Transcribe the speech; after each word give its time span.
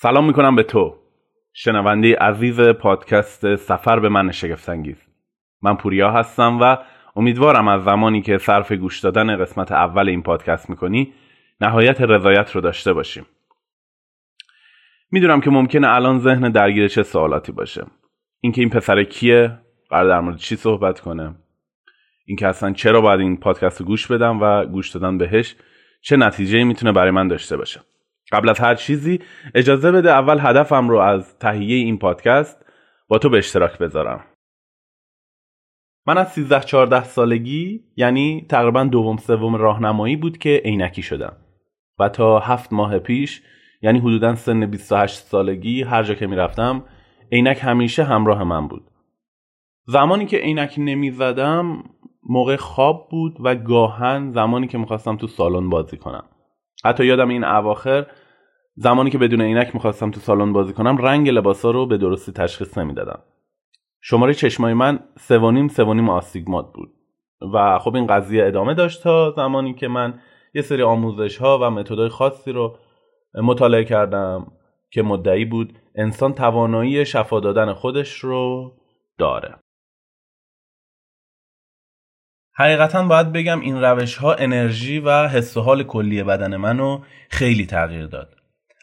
سلام 0.00 0.26
می‌کنم 0.26 0.56
به 0.56 0.62
تو. 0.62 0.96
شنونده 1.52 2.16
عزیز 2.16 2.60
پادکست 2.60 3.56
سفر 3.56 4.00
به 4.00 4.08
من 4.08 4.30
شگفتانگیز. 4.30 4.96
من 5.62 5.76
پوریا 5.76 6.10
هستم 6.10 6.58
و 6.60 6.76
امیدوارم 7.16 7.68
از 7.68 7.84
زمانی 7.84 8.22
که 8.22 8.38
صرف 8.38 8.72
گوش 8.72 9.00
دادن 9.00 9.36
قسمت 9.36 9.72
اول 9.72 10.08
این 10.08 10.22
پادکست 10.22 10.70
می‌کنی 10.70 11.12
نهایت 11.60 12.00
رضایت 12.00 12.50
رو 12.52 12.60
داشته 12.60 12.92
باشیم. 12.92 13.26
می‌دونم 15.10 15.40
که 15.40 15.50
ممکنه 15.50 15.94
الان 15.94 16.18
ذهن 16.18 16.50
درگیر 16.50 16.88
چه 16.88 17.02
سوالاتی 17.02 17.52
باشه. 17.52 17.86
اینکه 18.40 18.60
این 18.60 18.70
پسر 18.70 19.04
کیه؟ 19.04 19.58
قرار 19.90 20.08
در 20.08 20.20
مورد 20.20 20.36
چی 20.36 20.56
صحبت 20.56 21.00
کنه؟ 21.00 21.34
اینکه 22.26 22.46
اصلا 22.48 22.72
چرا 22.72 23.00
باید 23.00 23.20
این 23.20 23.36
پادکست 23.36 23.80
رو 23.80 23.86
گوش 23.86 24.06
بدم 24.06 24.42
و 24.42 24.64
گوش 24.64 24.90
دادن 24.90 25.18
بهش؟ 25.18 25.56
چه 26.00 26.16
نتیجه 26.16 26.64
می‌تونه 26.64 26.92
برای 26.92 27.10
من 27.10 27.28
داشته 27.28 27.56
باشه؟ 27.56 27.80
قبل 28.32 28.48
از 28.48 28.58
هر 28.58 28.74
چیزی 28.74 29.20
اجازه 29.54 29.92
بده 29.92 30.10
اول 30.10 30.38
هدفم 30.40 30.88
رو 30.88 30.98
از 30.98 31.38
تهیه 31.38 31.76
این 31.76 31.98
پادکست 31.98 32.64
با 33.08 33.18
تو 33.18 33.28
به 33.28 33.38
اشتراک 33.38 33.78
بذارم. 33.78 34.24
من 36.06 36.18
از 36.18 36.32
13 36.32 36.60
14 36.60 37.04
سالگی 37.04 37.84
یعنی 37.96 38.46
تقریبا 38.48 38.84
دوم 38.84 39.16
سوم 39.16 39.56
راهنمایی 39.56 40.16
بود 40.16 40.38
که 40.38 40.62
عینکی 40.64 41.02
شدم. 41.02 41.36
و 41.98 42.08
تا 42.08 42.38
هفت 42.38 42.72
ماه 42.72 42.98
پیش 42.98 43.42
یعنی 43.82 43.98
حدودا 43.98 44.34
سن 44.34 44.66
28 44.66 45.18
سالگی 45.18 45.82
هر 45.82 46.02
جا 46.02 46.14
که 46.14 46.26
می‌رفتم 46.26 46.84
عینک 47.32 47.58
همیشه 47.62 48.04
همراه 48.04 48.44
من 48.44 48.68
بود. 48.68 48.90
زمانی 49.86 50.26
که 50.26 50.36
عینک 50.36 50.74
نمی‌زدم 50.78 51.84
موقع 52.22 52.56
خواب 52.56 53.08
بود 53.10 53.36
و 53.40 53.54
گاهن 53.54 54.30
زمانی 54.32 54.66
که 54.66 54.78
می‌خواستم 54.78 55.16
تو 55.16 55.26
سالن 55.26 55.70
بازی 55.70 55.96
کنم. 55.96 56.24
حتی 56.84 57.06
یادم 57.06 57.28
این 57.28 57.44
اواخر 57.44 58.06
زمانی 58.74 59.10
که 59.10 59.18
بدون 59.18 59.40
عینک 59.40 59.74
می‌خواستم 59.74 60.10
تو 60.10 60.20
سالن 60.20 60.52
بازی 60.52 60.72
کنم 60.72 60.96
رنگ 60.96 61.28
لباسا 61.28 61.70
رو 61.70 61.86
به 61.86 61.98
درستی 61.98 62.32
تشخیص 62.32 62.78
نمی‌دادم. 62.78 63.22
شماره 64.00 64.34
چشمای 64.34 64.74
من 64.74 64.98
سوانیم 65.18 65.68
سوانیم 65.68 66.08
آستیگمات 66.08 66.66
بود. 66.74 66.88
و 67.54 67.78
خب 67.78 67.94
این 67.94 68.06
قضیه 68.06 68.46
ادامه 68.46 68.74
داشت 68.74 69.02
تا 69.02 69.30
زمانی 69.30 69.74
که 69.74 69.88
من 69.88 70.20
یه 70.54 70.62
سری 70.62 70.82
آموزش 70.82 71.36
ها 71.38 71.58
و 71.62 71.70
متدای 71.70 72.08
خاصی 72.08 72.52
رو 72.52 72.78
مطالعه 73.34 73.84
کردم 73.84 74.52
که 74.90 75.02
مدعی 75.02 75.44
بود 75.44 75.72
انسان 75.94 76.32
توانایی 76.32 77.06
شفا 77.06 77.40
دادن 77.40 77.72
خودش 77.72 78.18
رو 78.18 78.72
داره. 79.18 79.54
حقیقتا 82.58 83.02
باید 83.02 83.32
بگم 83.32 83.60
این 83.60 83.80
روش 83.80 84.16
ها 84.16 84.34
انرژی 84.34 84.98
و 84.98 85.28
حس 85.28 85.56
و 85.56 85.60
حال 85.60 85.82
کلی 85.82 86.22
بدن 86.22 86.56
منو 86.56 87.00
خیلی 87.30 87.66
تغییر 87.66 88.06
داد. 88.06 88.36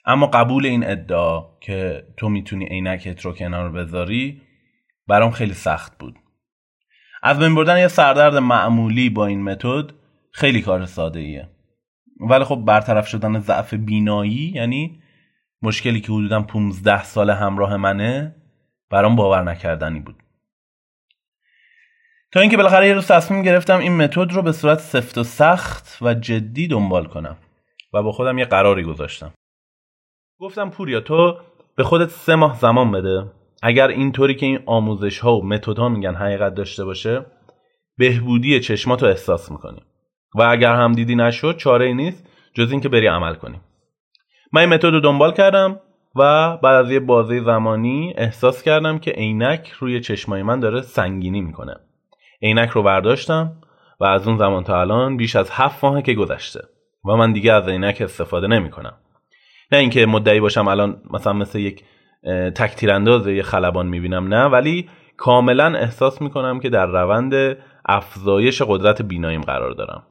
اما 0.06 0.28
قبول 0.28 0.66
این 0.66 0.90
ادعا 0.90 1.44
که 1.62 2.04
تو 2.18 2.30
می‌تونی 2.30 2.66
عینکت 2.66 3.22
رو 3.22 3.34
کنار 3.34 3.72
بذاری 3.72 4.42
برام 5.08 5.32
خیلی 5.32 5.54
سخت 5.54 5.98
بود. 5.98 6.16
از 7.24 7.40
بین 7.40 7.56
بردن 7.56 7.80
یه 7.80 7.88
سردرد 7.88 8.36
معمولی 8.36 9.10
با 9.10 9.26
این 9.26 9.44
متد 9.44 9.92
خیلی 10.32 10.62
کار 10.62 10.86
ساده 10.86 11.20
ایه 11.20 11.50
ولی 12.30 12.44
خب 12.44 12.56
برطرف 12.56 13.08
شدن 13.08 13.40
ضعف 13.40 13.74
بینایی 13.74 14.52
یعنی 14.56 15.02
مشکلی 15.62 16.02
که 16.02 16.12
حدودا 16.12 16.42
15 16.42 17.04
سال 17.04 17.30
همراه 17.30 17.78
منه 17.78 18.36
برام 18.90 19.16
باور 19.16 19.44
نکردنی 19.44 20.00
بود. 20.00 20.25
تا 22.36 22.42
اینکه 22.42 22.58
بالاخره 22.58 22.88
یه 22.88 22.94
روز 22.94 23.08
تصمیم 23.08 23.42
گرفتم 23.42 23.80
این 23.80 23.98
متد 23.98 24.32
رو 24.34 24.42
به 24.42 24.52
صورت 24.52 24.80
سفت 24.80 25.18
و 25.18 25.24
سخت 25.24 25.98
و 26.02 26.14
جدی 26.14 26.68
دنبال 26.68 27.06
کنم 27.06 27.38
و 27.94 28.04
با 28.04 28.12
خودم 28.12 28.38
یه 28.38 28.46
قراری 28.46 28.84
گذاشتم. 28.84 29.32
گفتم 30.40 30.70
پوریا 30.70 31.02
تو 31.02 31.38
به 31.78 31.84
خودت 31.84 32.10
سه 32.10 32.36
ماه 32.36 32.60
زمان 32.60 32.92
بده. 32.92 33.32
اگر 33.64 33.88
اینطوری 33.88 34.36
که 34.36 34.46
این 34.46 34.60
آموزش 34.66 35.20
ها 35.20 35.38
و 35.38 35.46
متد 35.46 35.78
ها 35.78 35.90
میگن 35.90 36.16
حقیقت 36.16 36.54
داشته 36.54 36.86
باشه 36.86 37.26
بهبودی 37.98 38.60
چشمات 38.60 39.04
رو 39.04 39.10
احساس 39.10 39.52
می‌کنی. 39.52 39.82
و 40.36 40.42
اگر 40.42 40.76
هم 40.76 40.92
دیدی 40.92 41.16
نشد 41.16 41.58
چاره 41.58 41.86
ای 41.86 41.94
نیست 41.94 42.28
جز 42.54 42.72
اینکه 42.72 42.90
بری 42.90 43.08
عمل 43.08 43.36
کنی. 43.36 43.60
من 44.54 44.62
این 44.62 44.70
متد 44.70 44.86
رو 44.86 45.00
دنبال 45.00 45.34
کردم 45.34 45.80
و 46.16 46.58
بعد 46.58 46.86
از 46.86 46.92
یه 46.92 47.00
بازه 47.00 47.44
زمانی 47.44 48.14
احساس 48.18 48.64
کردم 48.64 49.00
که 49.00 49.12
عینک 49.12 49.72
روی 49.80 50.02
چشمای 50.02 50.44
من 50.44 50.60
داره 50.60 50.82
سنگینی 50.82 51.42
می‌کنه. 51.42 51.76
عینک 52.42 52.70
رو 52.70 52.84
برداشتم 52.84 53.62
و 54.00 54.06
از 54.06 54.28
اون 54.28 54.38
زمان 54.38 54.64
تا 54.64 54.82
الان 54.82 55.18
بیش 55.18 55.36
از 55.36 55.50
هفت 55.52 55.84
ماهه 55.84 56.02
که 56.02 56.14
گذشته 56.14 56.62
و 57.06 57.16
من 57.16 57.34
دیگه 57.34 57.54
از 57.54 57.68
عینک 57.68 58.02
استفاده 58.02 58.48
نمی 58.48 58.70
کنم. 58.70 58.94
نه 59.72 59.78
اینکه 59.78 60.06
مدعی 60.06 60.40
باشم 60.40 60.68
الان 60.68 61.02
مثلا 61.12 61.34
مثل 61.34 61.60
یک 61.60 61.84
تک 62.56 62.76
تیرانداز 62.76 63.28
یه 63.28 63.44
خلبان 63.44 63.88
می‌بینم 63.88 64.28
نه 64.28 64.46
ولی 64.46 64.90
کاملا 65.18 65.78
احساس 65.78 66.22
می‌کنم 66.22 66.60
که 66.60 66.70
در 66.70 66.86
روند 66.86 67.58
افزایش 67.86 68.62
قدرت 68.62 69.02
بیناییم 69.02 69.42
قرار 69.42 69.72
دارم. 69.72 70.04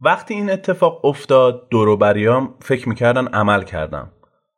وقتی 0.00 0.34
این 0.34 0.50
اتفاق 0.50 1.04
افتاد 1.04 1.68
دوروبریام 1.70 2.54
فکر 2.60 2.88
می‌کردن 2.88 3.26
عمل 3.26 3.62
کردم 3.62 4.12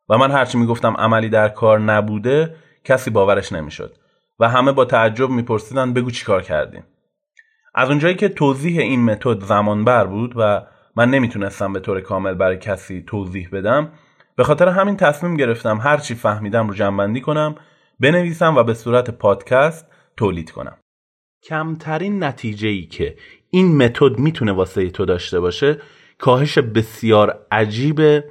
و 0.09 0.17
من 0.17 0.31
هرچی 0.31 0.57
می‌گفتم 0.57 0.93
عملی 0.97 1.29
در 1.29 1.49
کار 1.49 1.79
نبوده 1.79 2.55
کسی 2.83 3.09
باورش 3.09 3.51
نمی‌شد 3.51 3.95
و 4.39 4.49
همه 4.49 4.71
با 4.71 4.85
تعجب 4.85 5.29
میپرسیدن 5.29 5.93
بگو 5.93 6.11
چی 6.11 6.25
کار 6.25 6.41
کردیم. 6.41 6.83
از 7.75 7.89
اونجایی 7.89 8.15
که 8.15 8.29
توضیح 8.29 8.79
این 8.79 9.05
متد 9.05 9.43
زمان 9.43 9.85
بر 9.85 10.05
بود 10.05 10.33
و 10.35 10.61
من 10.95 11.09
نمی‌تونستم 11.09 11.73
به 11.73 11.79
طور 11.79 12.01
کامل 12.01 12.33
برای 12.33 12.57
کسی 12.57 13.03
توضیح 13.07 13.49
بدم 13.51 13.91
به 14.35 14.43
خاطر 14.43 14.67
همین 14.67 14.97
تصمیم 14.97 15.37
گرفتم 15.37 15.77
هرچی 15.77 16.15
فهمیدم 16.15 16.67
رو 16.67 16.73
جنبندی 16.73 17.21
کنم 17.21 17.55
بنویسم 17.99 18.55
و 18.55 18.63
به 18.63 18.73
صورت 18.73 19.09
پادکست 19.09 19.87
تولید 20.17 20.51
کنم. 20.51 20.77
کمترین 21.43 22.23
نتیجه 22.23 22.67
ای 22.67 22.85
که 22.85 23.17
این 23.49 23.77
متد 23.77 24.19
می‌تونه 24.19 24.51
واسه 24.51 24.89
تو 24.89 25.05
داشته 25.05 25.39
باشه 25.39 25.77
کاهش 26.17 26.57
بسیار 26.57 27.45
عجیب 27.51 28.23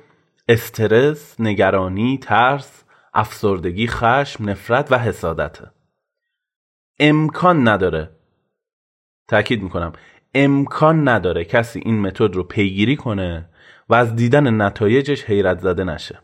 استرس، 0.49 1.41
نگرانی، 1.41 2.19
ترس، 2.23 2.85
افسردگی، 3.15 3.87
خشم، 3.87 4.51
نفرت 4.51 4.93
و 4.93 4.99
حسادته. 4.99 5.71
امکان 7.01 7.69
نداره 7.69 8.11
تاکید 9.29 9.63
می‌کنم. 9.63 9.93
امکان 10.35 11.09
نداره 11.09 11.45
کسی 11.45 11.81
این 11.85 12.01
متد 12.01 12.35
رو 12.35 12.43
پیگیری 12.43 12.97
کنه 12.97 13.49
و 13.89 13.95
از 13.95 14.17
دیدن 14.17 14.63
نتایجش 14.63 15.25
حیرت 15.25 15.59
زده 15.59 15.85
نشه. 15.85 16.19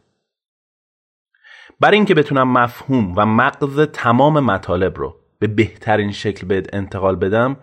برای 1.80 1.96
اینکه 1.96 2.14
بتونم 2.14 2.52
مفهوم 2.52 3.14
و 3.16 3.26
مغز 3.26 3.80
تمام 3.80 4.40
مطالب 4.40 4.98
رو 4.98 5.16
به 5.38 5.46
بهترین 5.46 6.12
شکل 6.12 6.46
بهت 6.46 6.74
انتقال 6.74 7.16
بدم 7.16 7.56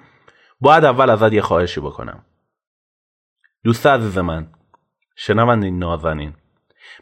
باید 0.61 0.85
اول 0.85 1.09
ازت 1.09 1.33
یه 1.33 1.41
خواهشی 1.41 1.81
بکنم. 1.81 2.25
دوست 3.63 3.87
عزیز 3.87 4.17
من 4.17 4.47
شنونده 5.15 5.69
نازنین 5.69 6.33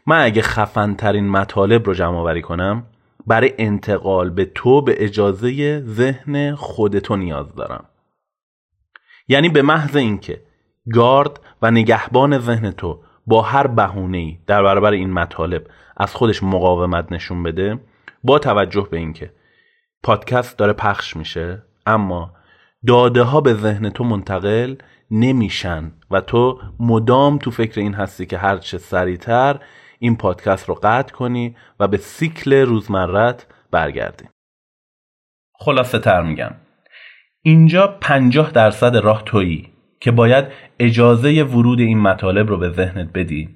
من 0.06 0.24
اگه 0.24 0.42
خفن 0.42 0.94
ترین 0.94 1.28
مطالب 1.28 1.86
رو 1.86 1.94
جمع 1.94 2.16
آوری 2.16 2.42
کنم 2.42 2.86
برای 3.26 3.54
انتقال 3.58 4.30
به 4.30 4.44
تو 4.44 4.82
به 4.82 5.04
اجازه 5.04 5.80
ذهن 5.80 6.54
خودتو 6.54 7.16
نیاز 7.16 7.54
دارم. 7.54 7.84
یعنی 9.30 9.48
به 9.48 9.62
محض 9.62 9.96
اینکه 9.96 10.42
گارد 10.94 11.40
و 11.62 11.70
نگهبان 11.70 12.38
ذهن 12.38 12.70
تو 12.70 13.00
با 13.26 13.42
هر 13.42 13.66
بهونه‌ای 13.66 14.38
در 14.46 14.62
برابر 14.62 14.92
این 14.92 15.12
مطالب 15.12 15.66
از 15.96 16.14
خودش 16.14 16.42
مقاومت 16.42 17.12
نشون 17.12 17.42
بده 17.42 17.80
با 18.24 18.38
توجه 18.38 18.88
به 18.90 18.96
اینکه 18.96 19.32
پادکست 20.02 20.58
داره 20.58 20.72
پخش 20.72 21.16
میشه 21.16 21.62
اما 21.86 22.32
داده 22.86 23.22
ها 23.22 23.40
به 23.40 23.54
ذهن 23.54 23.90
تو 23.90 24.04
منتقل 24.04 24.74
نمیشن 25.10 25.92
و 26.10 26.20
تو 26.20 26.60
مدام 26.80 27.38
تو 27.38 27.50
فکر 27.50 27.80
این 27.80 27.94
هستی 27.94 28.26
که 28.26 28.38
هرچه 28.38 28.78
سریعتر 28.78 29.60
این 29.98 30.16
پادکست 30.16 30.68
رو 30.68 30.74
قطع 30.74 31.14
کنی 31.14 31.56
و 31.80 31.88
به 31.88 31.96
سیکل 31.96 32.52
روزمرت 32.52 33.46
برگردی. 33.70 34.24
خلاصه 35.58 35.98
تر 35.98 36.22
میگم. 36.22 36.54
اینجا 37.42 37.86
پنجاه 38.00 38.50
درصد 38.50 38.96
راه 38.96 39.22
تویی 39.24 39.72
که 40.00 40.10
باید 40.10 40.44
اجازه 40.78 41.42
ورود 41.42 41.80
این 41.80 42.00
مطالب 42.00 42.48
رو 42.48 42.58
به 42.58 42.70
ذهنت 42.70 43.08
بدی 43.14 43.48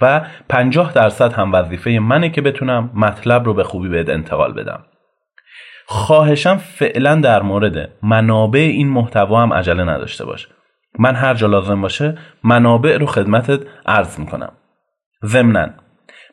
و 0.00 0.26
پنجاه 0.48 0.92
درصد 0.92 1.32
هم 1.32 1.52
وظیفه 1.52 1.90
منه 1.90 2.30
که 2.30 2.40
بتونم 2.40 2.90
مطلب 2.94 3.44
رو 3.44 3.54
به 3.54 3.64
خوبی 3.64 3.88
بهت 3.88 4.08
انتقال 4.08 4.52
بدم. 4.52 4.84
خواهشم 5.86 6.56
فعلا 6.56 7.14
در 7.14 7.42
مورد 7.42 7.92
منابع 8.02 8.60
این 8.60 8.88
محتوا 8.88 9.42
هم 9.42 9.52
عجله 9.52 9.84
نداشته 9.84 10.24
باش. 10.24 10.48
من 10.98 11.14
هر 11.14 11.34
جا 11.34 11.46
لازم 11.46 11.80
باشه 11.80 12.18
منابع 12.44 12.96
رو 12.96 13.06
خدمتت 13.06 13.60
عرض 13.86 14.18
می‌کنم. 14.18 14.52
ضمنا 15.24 15.68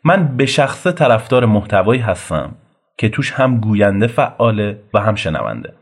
من 0.03 0.37
به 0.37 0.45
شخص 0.45 0.87
طرفدار 0.87 1.45
محتوایی 1.45 2.01
هستم 2.01 2.55
که 2.97 3.09
توش 3.09 3.31
هم 3.31 3.59
گوینده 3.59 4.07
فعاله 4.07 4.79
و 4.93 4.99
هم 4.99 5.15
شنونده. 5.15 5.73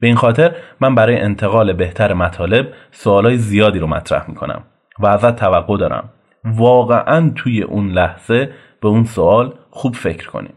به 0.00 0.06
این 0.06 0.16
خاطر 0.16 0.56
من 0.80 0.94
برای 0.94 1.16
انتقال 1.16 1.72
بهتر 1.72 2.14
مطالب 2.14 2.72
سوالای 2.90 3.38
زیادی 3.38 3.78
رو 3.78 3.86
مطرح 3.86 4.30
می‌کنم 4.30 4.64
و 4.98 5.06
ازت 5.06 5.36
توقع 5.36 5.78
دارم 5.78 6.12
واقعا 6.44 7.32
توی 7.36 7.62
اون 7.62 7.90
لحظه 7.90 8.50
به 8.82 8.88
اون 8.88 9.04
سوال 9.04 9.54
خوب 9.70 9.94
فکر 9.94 10.28
کنیم 10.28 10.54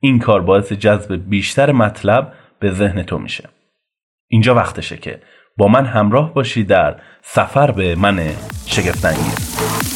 این 0.00 0.18
کار 0.18 0.40
باعث 0.40 0.72
جذب 0.72 1.22
بیشتر 1.28 1.72
مطلب 1.72 2.32
به 2.60 2.70
ذهن 2.70 3.02
تو 3.02 3.18
میشه. 3.18 3.48
اینجا 4.28 4.54
وقتشه 4.54 4.96
که 4.96 5.20
با 5.56 5.68
من 5.68 5.86
همراه 5.86 6.34
باشی 6.34 6.64
در 6.64 6.96
سفر 7.22 7.70
به 7.70 7.94
من 7.94 8.20
شگفتانگیز. 8.66 9.93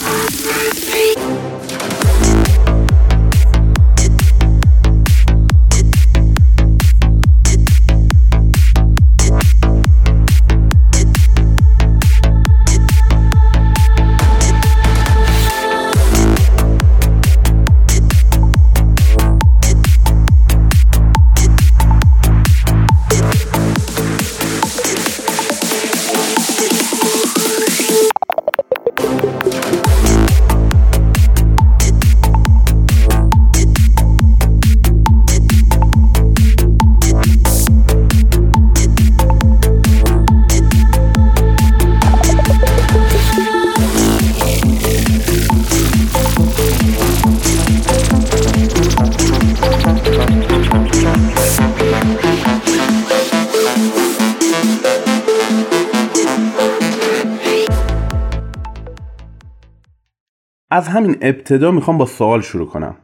از 60.78 60.88
همین 60.88 61.16
ابتدا 61.20 61.70
می‌خوام 61.70 61.98
با 61.98 62.06
سوال 62.06 62.40
شروع 62.40 62.66
کنم. 62.66 62.96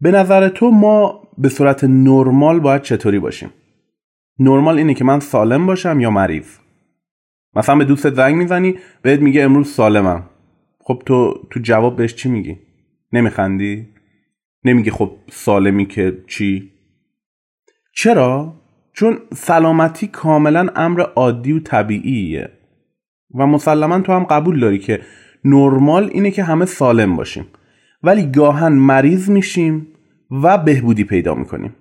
به 0.00 0.10
نظر 0.10 0.48
تو 0.48 0.70
ما 0.70 1.28
به 1.38 1.48
صورت 1.48 1.84
نرمال 1.84 2.60
باید 2.60 2.82
چطوری 2.82 3.18
باشیم؟ 3.18 3.50
نرمال 4.38 4.78
اینه 4.78 4.94
که 4.94 5.04
من 5.04 5.20
سالم 5.20 5.66
باشم 5.66 6.00
یا 6.00 6.10
مریض؟ 6.10 6.58
مثلا 7.54 7.76
به 7.76 7.84
دوستت 7.84 8.14
زنگ 8.14 8.34
می‌زنی 8.34 8.78
بهت 9.02 9.20
میگه 9.20 9.42
امروز 9.42 9.68
سالمم. 9.68 10.30
خب 10.80 11.02
تو 11.06 11.34
تو 11.50 11.60
جواب 11.60 11.96
بهش 11.96 12.14
چی 12.14 12.28
میگی؟ 12.28 12.58
نمیخندی؟ 13.12 13.88
نمیگی 14.64 14.90
خب 14.90 15.10
سالمی 15.30 15.86
که 15.86 16.24
چی؟ 16.26 16.72
چرا؟ 17.94 18.54
چون 18.92 19.18
سلامتی 19.34 20.06
کاملا 20.06 20.68
امر 20.76 21.00
عادی 21.00 21.52
و 21.52 21.60
طبیعیه. 21.60 22.50
و 23.34 23.46
مسلما 23.46 24.00
تو 24.00 24.12
هم 24.12 24.24
قبول 24.24 24.60
داری 24.60 24.78
که 24.78 25.00
نرمال 25.46 26.10
اینه 26.12 26.30
که 26.30 26.42
همه 26.42 26.64
سالم 26.64 27.16
باشیم. 27.16 27.46
ولی 28.02 28.26
گاهن 28.26 28.72
مریض 28.72 29.30
میشیم 29.30 29.86
و 30.42 30.58
بهبودی 30.58 31.04
پیدا 31.04 31.34
می‌کنیم. 31.34 31.74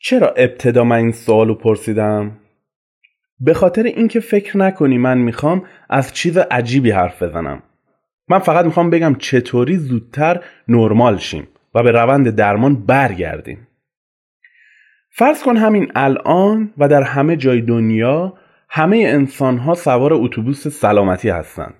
چرا 0.00 0.28
ابتدا 0.28 0.84
من 0.84 0.96
این 0.96 1.12
سوالو 1.12 1.54
پرسیدم؟ 1.54 2.38
به 3.40 3.54
خاطر 3.54 3.82
اینکه 3.82 4.20
فکر 4.20 4.56
نکنی 4.56 4.98
من 4.98 5.18
می‌خوام 5.18 5.62
از 5.90 6.12
چیز 6.12 6.38
عجیبی 6.38 6.90
حرف 6.90 7.22
بزنم. 7.22 7.62
من 8.28 8.38
فقط 8.38 8.64
می‌خوام 8.64 8.90
بگم 8.90 9.14
چطوری 9.14 9.76
زودتر 9.76 10.40
نرمال 10.68 11.18
شیم 11.18 11.48
و 11.74 11.82
به 11.82 11.90
روند 11.90 12.30
درمان 12.30 12.86
برگردیم. 12.86 13.68
فرض 15.10 15.42
کن 15.42 15.56
همین 15.56 15.92
الان 15.94 16.72
و 16.78 16.88
در 16.88 17.02
همه 17.02 17.36
جای 17.36 17.60
دنیا 17.60 18.34
همه 18.68 18.96
انسان 18.96 19.58
ها 19.58 19.74
سوار 19.74 20.14
اتوبوس 20.14 20.68
سلامتی 20.68 21.28
هستند 21.28 21.74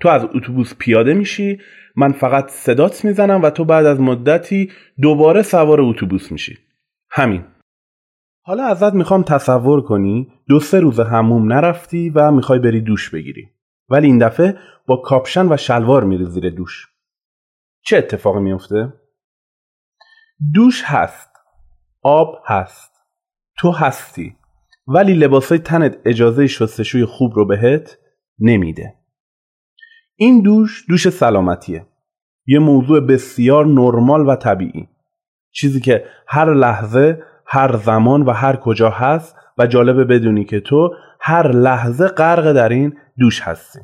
تو 0.00 0.08
از 0.08 0.24
اتوبوس 0.34 0.74
پیاده 0.74 1.14
میشی 1.14 1.60
من 1.96 2.12
فقط 2.12 2.50
صدات 2.50 3.04
می‌زنم 3.04 3.42
و 3.42 3.50
تو 3.50 3.64
بعد 3.64 3.86
از 3.86 4.00
مدتی 4.00 4.72
دوباره 5.02 5.42
سوار 5.42 5.80
اتوبوس 5.80 6.32
میشی. 6.32 6.58
همین. 7.10 7.44
حالا 8.42 8.64
ازت 8.64 8.94
می‌خوام 8.94 9.22
تصور 9.22 9.82
کنی 9.82 10.32
دو 10.48 10.60
سه 10.60 10.80
روز 10.80 11.00
هموم 11.00 11.52
نرفتی 11.52 12.10
و 12.10 12.30
می‌خوای 12.30 12.58
بری 12.58 12.80
دوش 12.80 13.10
بگیری. 13.10 13.50
ولی 13.88 14.06
این 14.06 14.18
دفعه 14.18 14.58
با 14.86 14.96
کاپشن 14.96 15.52
و 15.52 15.56
شلوار 15.56 16.04
میری 16.04 16.26
زیر 16.26 16.50
دوش. 16.50 16.86
چه 17.84 17.96
اتفاقی 17.96 18.40
میفته؟ 18.40 18.92
دوش 20.54 20.82
هست. 20.84 21.30
آب 22.02 22.42
هست. 22.46 22.94
تو 23.58 23.70
هستی. 23.70 24.36
ولی 24.86 25.14
لباسای 25.14 25.58
تنت 25.58 25.96
اجازه 26.04 26.46
شستشوی 26.46 27.04
خوب 27.04 27.32
رو 27.34 27.46
بهت 27.46 27.98
نمیده. 28.38 28.94
این 30.16 30.42
دوش 30.42 30.84
دوش 30.88 31.08
سلامتیه. 31.08 31.86
یه 32.46 32.58
موضوع 32.58 33.00
بسیار 33.00 33.66
نرمال 33.66 34.28
و 34.28 34.36
طبیعی. 34.36 34.88
چیزی 35.52 35.80
که 35.80 36.04
هر 36.26 36.54
لحظه 36.54 37.22
هر 37.46 37.76
زمان 37.76 38.22
و 38.22 38.30
هر 38.30 38.56
کجا 38.56 38.90
هست 38.90 39.36
و 39.58 39.66
جالبه 39.66 40.04
بدونی 40.04 40.44
که 40.44 40.60
تو 40.60 40.90
هر 41.20 41.48
لحظه 41.52 42.08
غرق 42.08 42.52
در 42.52 42.68
این 42.68 42.96
دوش 43.18 43.40
هستی. 43.40 43.80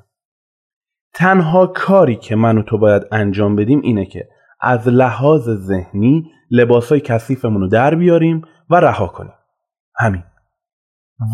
تنها 1.15 1.67
کاری 1.67 2.17
که 2.17 2.37
من 2.37 2.59
و 2.59 2.63
تو 2.63 2.79
باید 2.79 3.03
انجام 3.13 3.57
بدیم 3.57 3.81
اینه 3.83 4.07
که 4.07 4.29
از 4.61 4.89
لحاظ 4.89 5.49
ذهنی 5.51 6.31
لباسای 6.51 7.01
کثیفمون 7.01 7.61
رو 7.61 7.69
در 7.69 7.95
بیاریم 7.95 8.43
و 8.71 8.77
رها 8.77 9.07
کنیم. 9.07 9.35
همین. 9.97 10.23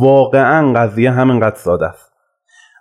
واقعا 0.00 0.72
قضیه 0.72 1.10
همینقدر 1.10 1.56
ساده 1.56 1.86
است. 1.86 2.15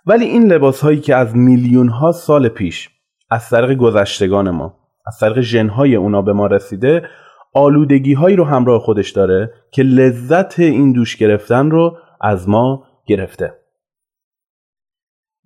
ولی 0.06 0.24
این 0.24 0.52
لباس 0.52 0.80
هایی 0.80 1.00
که 1.00 1.16
از 1.16 1.36
میلیون 1.36 1.88
ها 1.88 2.12
سال 2.12 2.48
پیش 2.48 2.90
از 3.30 3.50
طریق 3.50 3.78
گذشتگان 3.78 4.50
ما 4.50 4.78
از 5.06 5.18
طریق 5.18 5.40
ژنهای 5.40 5.96
اونا 5.96 6.22
به 6.22 6.32
ما 6.32 6.46
رسیده 6.46 7.08
آلودگی 7.54 8.14
هایی 8.14 8.36
رو 8.36 8.44
همراه 8.44 8.80
خودش 8.80 9.10
داره 9.10 9.52
که 9.70 9.82
لذت 9.82 10.60
این 10.60 10.92
دوش 10.92 11.16
گرفتن 11.16 11.70
رو 11.70 11.98
از 12.20 12.48
ما 12.48 12.84
گرفته. 13.06 13.54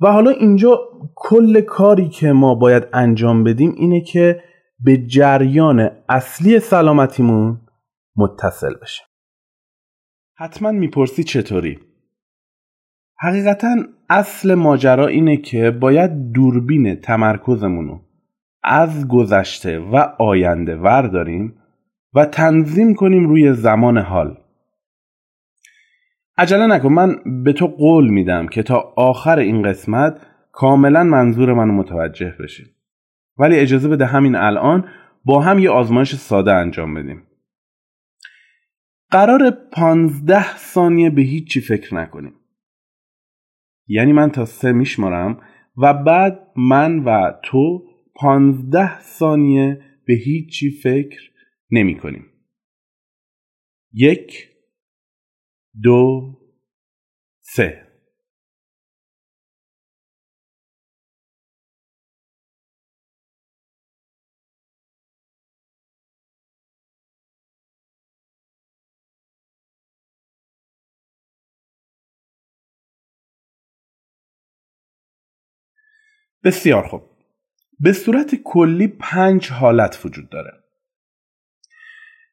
و 0.00 0.12
حالا 0.12 0.30
اینجا 0.30 0.78
کل 1.16 1.60
کاری 1.60 2.08
که 2.08 2.32
ما 2.32 2.54
باید 2.54 2.88
انجام 2.92 3.44
بدیم 3.44 3.74
اینه 3.76 4.00
که 4.00 4.42
به 4.84 4.96
جریان 5.06 5.90
اصلی 6.08 6.60
سلامتیمون 6.60 7.60
متصل 8.16 8.74
بشیم. 8.82 9.06
حتما 10.34 10.70
می‌پرسی 10.70 11.24
چطوری؟ 11.24 11.78
حقیقتا 13.22 13.76
اصل 14.10 14.54
ماجرا 14.54 15.06
اینه 15.06 15.36
که 15.36 15.70
باید 15.70 16.32
دوربین 16.32 16.94
تمرکزمون 16.94 17.88
رو 17.88 18.00
از 18.62 19.08
گذشته 19.08 19.78
و 19.78 19.96
آینده 20.18 20.76
ورداریم 20.76 21.54
و 22.14 22.24
تنظیم 22.24 22.94
کنیم 22.94 23.28
روی 23.28 23.52
زمان 23.52 23.98
حال. 23.98 24.36
عجله 26.38 26.66
نکن 26.66 26.88
من 26.88 27.16
به 27.44 27.52
تو 27.52 27.66
قول 27.66 28.08
میدم 28.08 28.46
که 28.46 28.62
تا 28.62 28.92
آخر 28.96 29.38
این 29.38 29.62
قسمت 29.62 30.26
کاملا 30.52 31.04
منظور 31.04 31.52
منو 31.52 31.72
متوجه 31.72 32.34
بشی 32.40 32.64
ولی 33.38 33.58
اجازه 33.58 33.88
بده 33.88 34.06
همین 34.06 34.36
الان 34.36 34.88
با 35.24 35.40
هم 35.40 35.58
یه 35.58 35.70
آزمایش 35.70 36.14
ساده 36.14 36.52
انجام 36.52 36.94
بدیم. 36.94 37.22
قرار 39.10 39.50
پانزده 39.50 40.56
ثانیه 40.56 41.10
به 41.10 41.22
هیچی 41.22 41.60
فکر 41.60 41.94
نکنیم. 41.94 42.39
یعنی 43.92 44.12
من 44.12 44.30
تا 44.30 44.44
سه 44.44 44.72
میشمارم 44.72 45.40
و 45.76 45.94
بعد 45.94 46.52
من 46.56 46.98
و 46.98 47.32
تو 47.44 47.86
پانزده 48.14 49.00
ثانیه 49.00 49.80
به 50.06 50.14
هیچی 50.14 50.70
فکر 50.70 51.30
نمی 51.70 51.98
کنیم. 51.98 52.26
یک 53.92 54.48
دو 55.82 56.32
سه 57.40 57.89
بسیار 76.44 76.88
خوب. 76.88 77.02
به 77.80 77.92
صورت 77.92 78.34
کلی 78.44 78.88
پنج 78.88 79.50
حالت 79.50 80.00
وجود 80.04 80.28
داره. 80.28 80.52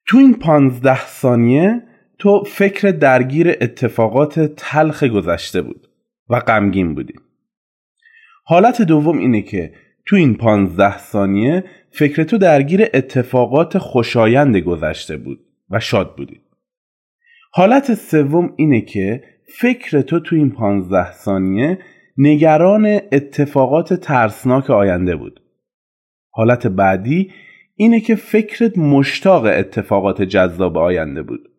تو 0.08 0.18
این 0.18 0.34
پانزده 0.34 1.08
ثانیه 1.08 1.84
تو 2.20 2.44
فکر 2.44 2.92
درگیر 2.92 3.50
اتفاقات 3.62 4.40
تلخ 4.40 5.04
گذشته 5.04 5.62
بود 5.62 5.88
و 6.30 6.40
غمگین 6.40 6.96
بودی. 6.96 7.14
حالت 8.46 8.82
دوم 8.82 9.18
اینه 9.18 9.42
که 9.42 9.74
تو 10.06 10.16
این 10.16 10.36
پانزده 10.36 10.98
ثانیه 10.98 11.64
فکر 11.92 12.24
تو 12.24 12.38
درگیر 12.38 12.82
اتفاقات 12.94 13.78
خوشایند 13.78 14.58
گذشته 14.58 15.18
بود 15.18 15.40
و 15.70 15.80
شاد 15.80 16.16
بودی. 16.16 16.42
حالت 17.52 17.94
سوم 17.94 18.54
اینه 18.58 18.82
که 18.82 19.24
فکر 19.60 20.02
تو 20.02 20.20
تو 20.20 20.36
این 20.36 20.52
پانزده 20.52 21.12
ثانیه 21.12 21.80
نگران 22.18 22.86
اتفاقات 23.12 23.94
ترسناک 23.94 24.70
آینده 24.70 25.16
بود. 25.16 25.42
حالت 26.32 26.68
بعدی 26.68 27.32
اینه 27.76 28.00
که 28.00 28.16
فکرت 28.16 28.78
مشتاق 28.78 29.46
اتفاقات 29.46 30.22
جذاب 30.22 30.78
آینده 30.78 31.24
بود. 31.24 31.50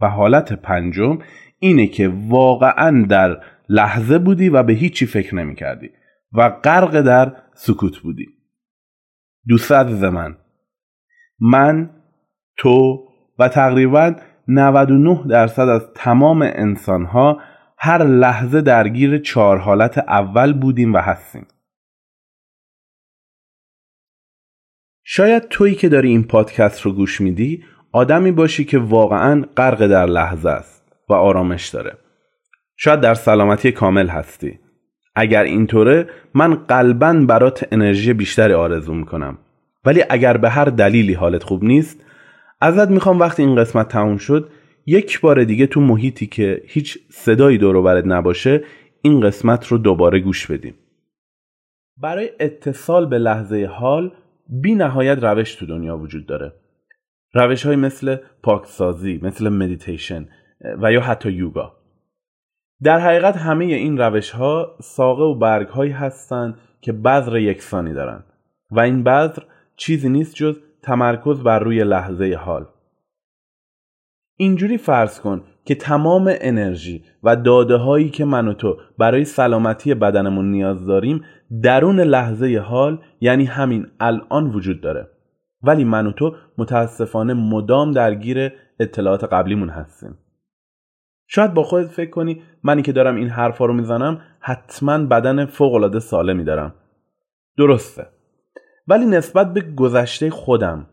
و 0.00 0.08
حالت 0.08 0.52
پنجم 0.52 1.18
اینه 1.58 1.86
که 1.86 2.12
واقعا 2.28 3.06
در 3.08 3.40
لحظه 3.68 4.18
بودی 4.18 4.48
و 4.48 4.62
به 4.62 4.72
هیچی 4.72 5.06
فکر 5.06 5.34
نمی 5.34 5.54
کردی 5.54 5.90
و 6.32 6.48
غرق 6.48 7.00
در 7.00 7.36
سکوت 7.54 7.98
بودی. 7.98 8.26
دوست 9.48 9.72
عزیز 9.72 10.04
من 10.04 10.36
من 11.40 11.90
تو 12.56 13.04
و 13.38 13.48
تقریبا 13.48 14.14
99 14.48 15.24
درصد 15.28 15.68
از 15.68 15.92
تمام 15.94 16.42
انسان 16.42 17.04
ها 17.04 17.40
هر 17.80 18.04
لحظه 18.04 18.60
درگیر 18.60 19.18
چهار 19.18 19.58
حالت 19.58 19.98
اول 19.98 20.52
بودیم 20.52 20.94
و 20.94 20.98
هستیم. 20.98 21.46
شاید 25.04 25.48
تویی 25.48 25.74
که 25.74 25.88
داری 25.88 26.08
این 26.08 26.24
پادکست 26.24 26.80
رو 26.80 26.92
گوش 26.92 27.20
میدی 27.20 27.64
آدمی 27.92 28.32
باشی 28.32 28.64
که 28.64 28.78
واقعا 28.78 29.44
غرق 29.56 29.86
در 29.86 30.06
لحظه 30.06 30.48
است 30.48 30.92
و 31.08 31.12
آرامش 31.12 31.68
داره. 31.68 31.98
شاید 32.76 33.00
در 33.00 33.14
سلامتی 33.14 33.72
کامل 33.72 34.08
هستی. 34.08 34.58
اگر 35.14 35.42
اینطوره 35.42 36.10
من 36.34 36.54
قلبا 36.54 37.12
برات 37.12 37.68
انرژی 37.72 38.12
بیشتری 38.12 38.52
آرزو 38.52 38.94
می‌کنم. 38.94 39.38
ولی 39.84 40.04
اگر 40.10 40.36
به 40.36 40.50
هر 40.50 40.64
دلیلی 40.64 41.14
حالت 41.14 41.42
خوب 41.42 41.64
نیست 41.64 42.04
ازت 42.60 42.90
می‌خوام 42.90 43.20
وقتی 43.20 43.42
این 43.42 43.56
قسمت 43.56 43.88
تموم 43.88 44.16
شد 44.16 44.50
یک 44.88 45.20
بار 45.20 45.44
دیگه 45.44 45.66
تو 45.66 45.80
محیطی 45.80 46.26
که 46.26 46.62
هیچ 46.66 46.98
صدایی 47.10 47.58
دور 47.58 47.82
برد 47.82 48.12
نباشه 48.12 48.64
این 49.02 49.20
قسمت 49.20 49.66
رو 49.66 49.78
دوباره 49.78 50.20
گوش 50.20 50.46
بدیم. 50.46 50.74
برای 51.96 52.30
اتصال 52.40 53.06
به 53.06 53.18
لحظه 53.18 53.68
حال 53.72 54.12
بی 54.48 54.74
نهایت 54.74 55.18
روش 55.24 55.54
تو 55.54 55.66
دنیا 55.66 55.98
وجود 55.98 56.26
داره. 56.26 56.52
روش 57.34 57.66
های 57.66 57.76
مثل 57.76 58.16
پاکسازی 58.42 59.20
مثل 59.22 59.48
مدیتیشن 59.48 60.28
و 60.82 60.92
یا 60.92 61.00
حتی 61.00 61.32
یوگا. 61.32 61.76
در 62.82 62.98
حقیقت 62.98 63.36
همه 63.36 63.64
این 63.64 63.98
روش 63.98 64.30
ها 64.30 64.76
ساقه 64.82 65.22
و 65.22 65.34
برگ 65.34 65.68
هایی 65.68 65.92
هستند 65.92 66.58
که 66.80 66.92
بذر 66.92 67.36
یکسانی 67.36 67.94
دارند 67.94 68.24
و 68.70 68.80
این 68.80 69.04
بذر 69.04 69.42
چیزی 69.76 70.08
نیست 70.08 70.34
جز 70.34 70.56
تمرکز 70.82 71.42
بر 71.42 71.58
روی 71.58 71.84
لحظه 71.84 72.38
حال. 72.40 72.66
اینجوری 74.40 74.78
فرض 74.78 75.20
کن 75.20 75.42
که 75.64 75.74
تمام 75.74 76.34
انرژی 76.40 77.04
و 77.22 77.36
داده 77.36 77.76
هایی 77.76 78.10
که 78.10 78.24
من 78.24 78.48
و 78.48 78.52
تو 78.52 78.76
برای 78.98 79.24
سلامتی 79.24 79.94
بدنمون 79.94 80.50
نیاز 80.50 80.86
داریم 80.86 81.24
درون 81.62 82.00
لحظه 82.00 82.58
حال 82.58 82.98
یعنی 83.20 83.44
همین 83.44 83.86
الان 84.00 84.50
وجود 84.50 84.80
داره. 84.80 85.08
ولی 85.62 85.84
من 85.84 86.06
و 86.06 86.12
تو 86.12 86.34
متاسفانه 86.58 87.34
مدام 87.34 87.92
درگیر 87.92 88.52
اطلاعات 88.80 89.24
قبلیمون 89.24 89.68
هستیم. 89.68 90.18
شاید 91.26 91.54
با 91.54 91.62
خودت 91.62 91.86
فکر 91.86 92.10
کنی 92.10 92.42
منی 92.62 92.82
که 92.82 92.92
دارم 92.92 93.16
این 93.16 93.28
حرفا 93.28 93.64
رو 93.66 93.74
می‌زنم 93.74 94.20
حتما 94.40 94.98
بدن 94.98 95.46
فوقالعاده 95.46 95.98
سالمی 95.98 96.44
دارم. 96.44 96.74
درسته. 97.56 98.06
ولی 98.88 99.06
نسبت 99.06 99.52
به 99.52 99.60
گذشته 99.60 100.30
خودم 100.30 100.86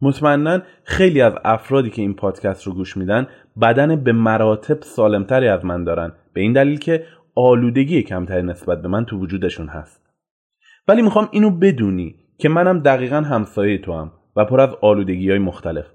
مطمئنا 0.00 0.60
خیلی 0.84 1.20
از 1.20 1.32
افرادی 1.44 1.90
که 1.90 2.02
این 2.02 2.14
پادکست 2.14 2.66
رو 2.66 2.74
گوش 2.74 2.96
میدن 2.96 3.26
بدن 3.62 3.96
به 3.96 4.12
مراتب 4.12 4.82
سالمتری 4.82 5.48
از 5.48 5.64
من 5.64 5.84
دارن. 5.84 6.12
به 6.32 6.40
این 6.40 6.52
دلیل 6.52 6.78
که 6.78 7.04
آلودگی 7.34 8.02
کمتری 8.02 8.42
نسبت 8.42 8.82
به 8.82 8.88
من 8.88 9.04
تو 9.04 9.18
وجودشون 9.18 9.68
هست. 9.68 10.06
ولی 10.88 11.02
می‌خوام 11.02 11.28
اینو 11.32 11.50
بدونی 11.50 12.14
که 12.38 12.48
منم 12.48 12.78
دقیقا 12.78 13.16
همسایه 13.16 13.78
تو 13.78 13.92
هم 13.92 14.12
و 14.36 14.44
پر 14.44 14.60
از 14.60 14.74
آلودگی 14.82 15.30
های 15.30 15.38
مختلف. 15.38 15.86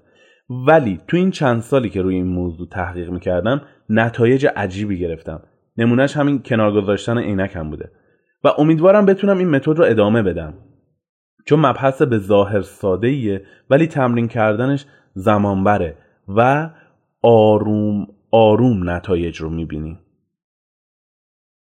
ولی 0.66 1.00
تو 1.08 1.16
این 1.16 1.30
چند 1.30 1.60
سالی 1.60 1.90
که 1.90 2.02
روی 2.02 2.14
این 2.14 2.26
موضوع 2.26 2.68
تحقیق 2.68 3.10
می‌کردم 3.10 3.62
نتایج 3.88 4.46
عجیبی 4.56 4.98
گرفتم. 4.98 5.42
نمونهش 5.76 6.16
همین 6.16 6.42
کنار 6.42 6.72
گذاشتن 6.72 7.18
عینک 7.18 7.56
هم 7.56 7.70
بوده. 7.70 7.90
و 8.44 8.48
امیدوارم 8.58 9.06
بتونم 9.06 9.38
این 9.38 9.50
متد 9.50 9.78
رو 9.78 9.84
ادامه 9.84 10.22
بدم. 10.22 10.54
چون 11.44 11.60
مبحث 11.60 12.02
به 12.02 12.18
ظاهر 12.18 12.60
ساده 12.60 13.46
ولی 13.70 13.86
تمرین 13.86 14.28
کردنش 14.28 14.86
زمان 15.14 15.64
بره 15.64 15.98
و 16.28 16.70
آروم 17.22 18.06
آروم 18.30 18.90
نتایج 18.90 19.40
رو 19.40 19.50
می‌بینی. 19.50 19.98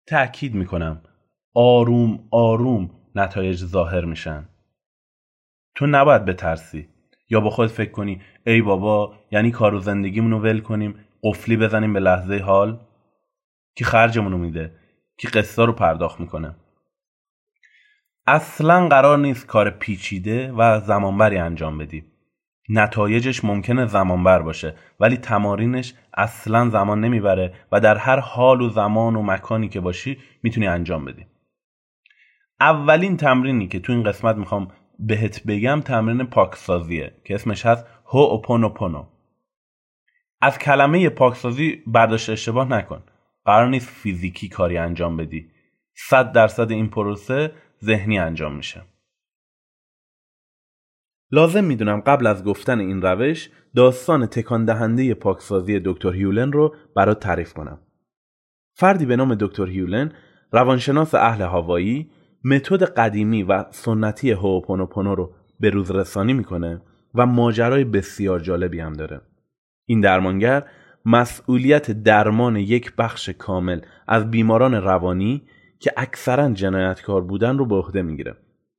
تأکید 0.07 0.55
می‌کنم 0.55 1.01
آروم 1.55 2.27
آروم 2.31 2.89
نتایج 3.15 3.65
ظاهر 3.65 4.05
میشن. 4.05 4.49
تو 5.75 5.87
نباید 5.87 6.25
بترسی 6.25 6.89
یا 7.29 7.39
با 7.39 7.49
خود 7.49 7.67
فکر 7.67 7.91
کنی 7.91 8.21
ای 8.45 8.61
بابا 8.61 9.15
یعنی 9.31 9.51
کار 9.51 9.73
و 9.75 9.79
زندگیمونو 9.79 10.39
ول 10.39 10.59
کنیم 10.59 10.95
قفلی 11.23 11.57
بزنیم 11.57 11.93
به 11.93 11.99
لحظه 11.99 12.37
حال؟ 12.37 12.79
کی 13.75 13.83
خرجمونو 13.83 14.37
میده؟ 14.37 14.75
کی 15.17 15.27
قصه 15.27 15.65
رو 15.65 15.73
پرداخت 15.73 16.19
می‌کنه؟ 16.19 16.55
اصلا 18.29 18.87
قرار 18.87 19.17
نیست 19.17 19.47
کار 19.47 19.69
پیچیده 19.69 20.51
و 20.51 20.79
زمانبری 20.79 21.37
انجام 21.37 21.77
بدی. 21.77 22.03
نتایجش 22.69 23.45
ممکنه 23.45 23.85
زمانبر 23.85 24.41
باشه 24.41 24.75
ولی 24.99 25.17
تمارینش 25.17 25.93
اصلا 26.13 26.69
زمان 26.69 27.01
نمی‌بره 27.01 27.53
و 27.71 27.79
در 27.79 27.97
هر 27.97 28.19
حال 28.19 28.61
و 28.61 28.69
زمان 28.69 29.15
و 29.15 29.21
مکانی 29.21 29.69
که 29.69 29.79
باشی 29.79 30.17
می‌تونی 30.43 30.67
انجام 30.67 31.05
بدی. 31.05 31.25
اولین 32.59 33.17
تمرینی 33.17 33.67
که 33.67 33.79
تو 33.79 33.93
این 33.93 34.03
قسمت 34.03 34.35
می‌خوام 34.35 34.67
بهت 34.99 35.43
بگم 35.43 35.81
تمرین 35.81 36.23
پاکسازیه 36.23 37.13
که 37.25 37.35
اسمش 37.35 37.65
هست 37.65 37.85
هو 38.05 38.19
اوپونو 38.19 38.69
پونو 38.69 39.05
از 40.41 40.59
کلمه 40.59 41.09
پاکسازی 41.09 41.83
برداشت 41.87 42.29
اشتباه 42.29 42.69
نکن. 42.69 43.03
قرار 43.45 43.67
نیست 43.67 43.89
فیزیکی 43.89 44.49
کاری 44.49 44.77
انجام 44.77 45.17
بدی. 45.17 45.51
صد 45.93 46.31
درصد 46.31 46.71
این 46.71 46.89
پروسه 46.89 47.51
ذهنی 47.83 48.19
انجام 48.19 48.55
میشه 48.55 48.81
لازم 51.31 51.63
می‌دونم 51.63 51.99
قبل 51.99 52.27
از 52.27 52.43
گفتن 52.43 52.79
این 52.79 53.01
روش 53.01 53.49
داستان 53.75 54.25
تکان 54.25 54.65
دهنده 54.65 55.13
پاکسازی 55.13 55.81
دکتر 55.85 56.13
هیولن 56.13 56.51
رو 56.51 56.75
برات 56.95 57.19
تعریف 57.19 57.53
کنم. 57.53 57.79
فردی 58.73 59.05
به 59.05 59.15
نام 59.15 59.35
دکتر 59.35 59.67
هیولن 59.67 60.11
روانشناس 60.51 61.15
اهل 61.15 61.41
هوایی 61.41 62.09
متد 62.43 62.83
قدیمی 62.83 63.43
و 63.43 63.65
سنتی 63.71 64.31
هوپونوپونو 64.31 65.15
رو 65.15 65.33
به 65.59 65.69
روز 65.69 65.91
رسانی 65.91 66.33
می‌کنه 66.33 66.81
و 67.15 67.25
ماجرای 67.25 67.83
بسیار 67.83 68.39
جالبی 68.39 68.79
هم 68.79 68.93
داره. 68.93 69.21
این 69.85 70.01
درمانگر 70.01 70.63
مسئولیت 71.05 71.91
درمان 71.91 72.55
یک 72.55 72.95
بخش 72.95 73.29
کامل 73.29 73.81
از 74.07 74.31
بیماران 74.31 74.73
روانی 74.73 75.41
که 75.79 75.93
اکثرا 75.97 76.49
جنایتکار 76.49 77.21
بودن 77.21 77.57
رو 77.57 77.65
به 77.65 77.75
عهده 77.75 78.01
می‌گیره 78.01 78.35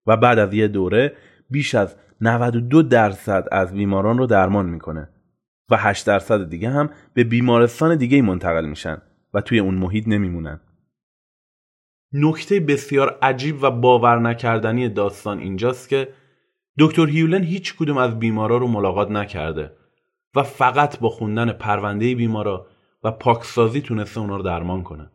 و 0.07 0.16
بعد 0.16 0.38
از 0.38 0.54
یه 0.54 0.69
دوره 0.69 1.16
بیش 1.50 1.75
از 1.75 1.97
92 2.21 2.83
درصد 2.83 3.49
از 3.52 3.73
بیماران 3.73 4.19
رو 4.19 4.26
درمان 4.26 4.66
می‌کنه 4.66 5.09
و 5.71 5.76
8 5.76 6.07
درصد 6.07 6.49
دیگه 6.49 6.71
هم 6.71 6.90
به 7.14 7.25
بیمارستان 7.25 7.97
دیگه 7.97 8.23
منتقل 8.23 8.66
میشن 8.66 9.02
و 9.35 9.40
توی 9.40 9.59
اون 9.59 9.75
محیط 9.75 10.09
نمیمونن 10.09 10.61
نکته 12.12 12.61
بسیار 12.61 13.19
عجیب 13.23 13.62
و 13.62 13.71
باور 13.71 14.19
نکردنی 14.19 14.88
داستان 14.88 15.38
اینجاست 15.38 15.88
که 15.88 16.09
دکتر 16.78 17.07
هیولن 17.07 17.42
هیچ 17.42 17.76
کدوم 17.76 17.97
از 17.97 18.19
بیمارا 18.19 18.57
رو 18.57 18.66
ملاقات 18.66 19.11
نکرده 19.11 19.73
و 20.35 20.42
فقط 20.42 20.99
با 20.99 21.09
خوندن 21.09 21.52
پرونده 21.52 22.14
بیمارا 22.14 22.66
و 23.04 23.11
پاکسازی 23.11 23.80
تونسته 23.80 24.21
اونا 24.21 24.37
رو 24.37 24.42
درمان 24.42 24.83
کنه. 24.83 25.11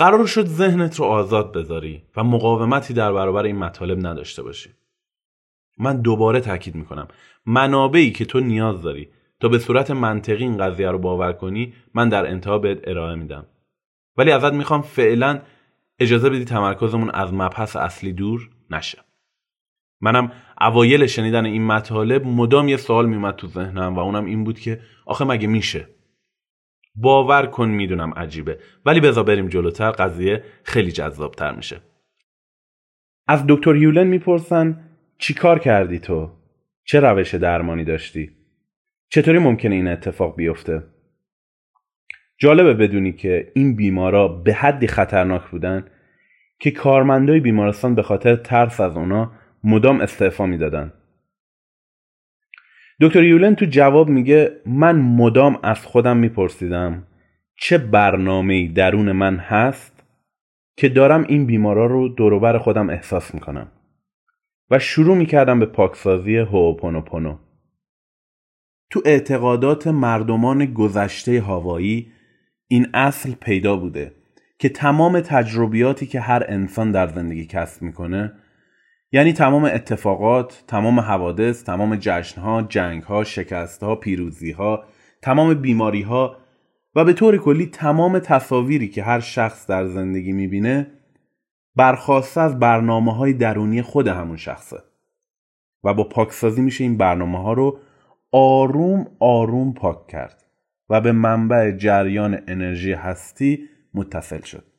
قرار 0.00 0.26
شد 0.26 0.46
ذهنت 0.46 0.96
رو 0.96 1.04
آزاد 1.04 1.52
بذاری 1.52 2.02
و 2.16 2.24
مقاومتی 2.24 2.94
در 2.94 3.12
برابر 3.12 3.44
این 3.44 3.56
مطالب 3.56 4.06
نداشته 4.06 4.42
باشی. 4.42 4.70
من 5.78 6.02
دوباره 6.02 6.40
تاکید 6.40 6.74
می‌کنم. 6.74 7.08
منابعی 7.46 8.12
که 8.12 8.24
تو 8.24 8.40
نیاز 8.40 8.82
داری 8.82 9.08
تا 9.40 9.48
به 9.48 9.58
صورت 9.58 9.90
منطقی 9.90 10.44
این 10.44 10.58
قضیه 10.58 10.90
رو 10.90 10.98
باور 10.98 11.32
کنی 11.32 11.72
من 11.94 12.08
در 12.08 12.26
انتها 12.26 12.58
بهت 12.58 12.88
ارائه 12.88 13.14
میدم. 13.14 13.46
ولی 14.16 14.32
ازت 14.32 14.52
می‌خوام 14.52 14.82
فعلا 14.82 15.40
اجازه 15.98 16.30
بدی 16.30 16.44
تمرکزمون 16.44 17.10
از 17.10 17.32
مبحث 17.32 17.76
اصلی 17.76 18.12
دور 18.12 18.50
نشه. 18.70 18.98
منم 20.00 20.32
اوایل 20.60 21.06
شنیدن 21.06 21.46
این 21.46 21.66
مطالب 21.66 22.26
مدام 22.26 22.68
یه 22.68 22.76
سوال 22.76 23.06
میومد 23.06 23.36
تو 23.36 23.46
ذهنم 23.46 23.96
و 23.96 23.98
اونم 23.98 24.24
این 24.24 24.44
بود 24.44 24.58
که 24.58 24.80
آخه 25.06 25.24
مگه 25.24 25.46
میشه؟ 25.48 25.88
باور 26.94 27.46
کن 27.46 27.68
می‌دونم 27.68 28.14
عجیبه 28.16 28.58
ولی 28.86 29.00
بذار 29.00 29.24
بریم 29.24 29.48
جلوتر 29.48 29.90
قضیه 29.90 30.44
خیلی 30.64 30.92
جذابتر 30.92 31.54
میشه 31.54 31.80
از 33.28 33.44
دکتر 33.48 33.76
یولن 33.76 34.06
می‌پرسن 34.06 34.84
چی 35.18 35.34
کار 35.34 35.58
کردی 35.58 35.98
تو؟ 35.98 36.30
چه 36.84 37.00
روش 37.00 37.34
درمانی 37.34 37.84
داشتی؟ 37.84 38.30
چطوری 39.08 39.38
ممکنه 39.38 39.74
این 39.74 39.88
اتفاق 39.88 40.36
بیفته؟ 40.36 40.82
جالبه 42.38 42.74
بدونی 42.74 43.12
که 43.12 43.52
این 43.54 43.76
بیمارا 43.76 44.28
به 44.28 44.52
حدی 44.52 44.86
خطرناک 44.86 45.42
بودن 45.50 45.84
که 46.58 46.70
کارمندای 46.70 47.40
بیمارستان 47.40 47.94
به 47.94 48.02
خاطر 48.02 48.36
ترس 48.36 48.80
از 48.80 48.96
اونا 48.96 49.32
مدام 49.64 50.00
استعفا 50.00 50.46
می‌دادن. 50.46 50.92
دکتر 53.00 53.24
یولن 53.24 53.54
تو 53.54 53.64
جواب 53.64 54.08
میگه 54.08 54.60
من 54.66 54.96
مدام 55.00 55.58
از 55.62 55.86
خودم 55.86 56.16
میپرسیدم 56.16 57.06
چه 57.56 57.78
برنامه‌ای 57.78 58.68
درون 58.68 59.12
من 59.12 59.36
هست 59.36 60.04
که 60.76 60.88
دارم 60.88 61.24
این 61.28 61.46
بیمارا 61.46 61.86
رو 61.86 62.08
دوروبر 62.08 62.58
خودم 62.58 62.90
احساس 62.90 63.34
می‌کنم. 63.34 63.72
و 64.70 64.78
شروع 64.78 65.16
می‌کردم 65.16 65.60
به 65.60 65.66
پاکسازی 65.66 66.36
هوپونوپونو 66.36 67.38
تو 68.90 69.02
اعتقادات 69.04 69.86
مردمان 69.86 70.64
گذشته 70.64 71.40
هاوایی 71.40 72.12
این 72.68 72.86
اصل 72.94 73.32
پیدا 73.34 73.76
بوده 73.76 74.12
که 74.58 74.68
تمام 74.68 75.20
تجربیاتی 75.20 76.06
که 76.06 76.20
هر 76.20 76.44
انسان 76.48 76.92
در 76.92 77.06
زندگی 77.06 77.46
کسب 77.46 77.82
می‌کنه 77.82 78.32
یعنی 79.12 79.32
تمام 79.32 79.64
اتفاقات، 79.64 80.64
تمام 80.66 81.00
حوادث، 81.00 81.64
تمام 81.64 81.96
جشنها، 81.96 82.62
جنگها، 82.62 83.24
شکستها، 83.24 83.96
پیروزیها، 83.96 84.84
تمام 85.22 85.54
بیماریها 85.54 86.36
و 86.94 87.04
به 87.04 87.12
طور 87.12 87.36
کلی 87.36 87.66
تمام 87.66 88.18
تصاویری 88.18 88.88
که 88.88 89.02
هر 89.02 89.20
شخص 89.20 89.66
در 89.66 89.86
زندگی 89.86 90.32
می‌بینه 90.32 90.86
برخواسته 91.76 92.40
از 92.40 92.58
برنامه 92.58 93.14
های 93.14 93.32
درونی 93.32 93.82
خود 93.82 94.08
همون 94.08 94.36
شخصه. 94.36 94.76
و 95.84 95.94
با 95.94 96.04
پاکسازی 96.04 96.62
میشه 96.62 96.84
این 96.84 96.96
برنامه 96.96 97.42
ها 97.42 97.52
رو 97.52 97.78
آروم 98.32 99.06
آروم 99.20 99.74
پاک 99.74 100.06
کرد 100.06 100.44
و 100.88 101.00
به 101.00 101.12
منبع 101.12 101.70
جریان 101.70 102.40
انرژی 102.48 102.92
هستی 102.92 103.68
متصل 103.94 104.40
شد. 104.40 104.69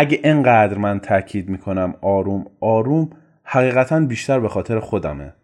اگه 0.00 0.20
انقدر 0.24 0.78
من 0.78 1.00
تاکید 1.00 1.48
می‌کنم 1.48 1.94
آروم 2.02 2.44
آروم 2.60 3.10
حقیقتا 3.44 4.00
بیشتر 4.00 4.40
به 4.40 4.48
خاطر 4.48 4.80
خودمه 4.80 5.34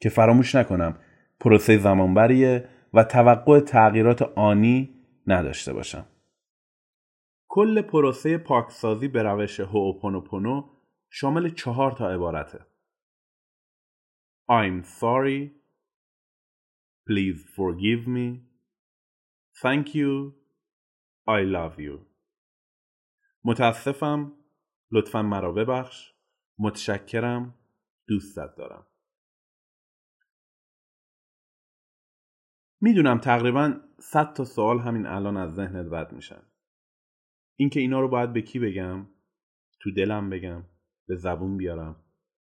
که 0.00 0.08
فراموش 0.08 0.54
نکنم 0.54 0.98
پروسه 1.40 1.78
زمانبریه 1.78 2.68
و 2.94 3.04
توقع 3.04 3.60
تغییرات 3.60 4.22
آنی 4.22 4.94
نداشته 5.26 5.72
باشم 5.72 6.06
کل 7.48 7.82
پروسه 7.82 8.38
پاکسازی 8.38 9.08
به 9.08 9.22
روش 9.22 9.60
هوپونوپونو 9.60 10.68
شامل 11.10 11.48
چهار 11.48 11.92
تا 11.92 12.10
عبارته. 12.10 12.58
I'm 14.50 14.82
sorry. 15.00 15.50
Please 17.08 17.40
forgive 17.56 18.06
me. 18.06 18.40
Thank 19.62 19.94
you. 19.94 20.32
I 21.28 21.40
love 21.42 21.78
you. 21.78 22.13
متاسفم. 23.44 24.32
لطفا 24.90 25.22
مرا 25.22 25.52
ببخش. 25.52 26.12
متشکرم. 26.58 27.54
دوستت 28.08 28.54
دارم. 28.56 28.86
می‌دونم 32.80 33.18
تقریبا 33.18 33.80
100 33.98 34.32
تا 34.32 34.44
سوال 34.44 34.78
همین 34.78 35.06
الان 35.06 35.36
از 35.36 35.54
ذهنت 35.54 35.86
رد 35.92 36.12
میشن. 36.12 36.42
اینکه 37.56 37.80
اینا 37.80 38.00
رو 38.00 38.08
باید 38.08 38.32
به 38.32 38.42
کی 38.42 38.58
بگم 38.58 39.06
تو 39.80 39.90
دلم 39.90 40.30
بگم 40.30 40.62
به 41.06 41.16
زبون 41.16 41.56
بیارم 41.56 41.96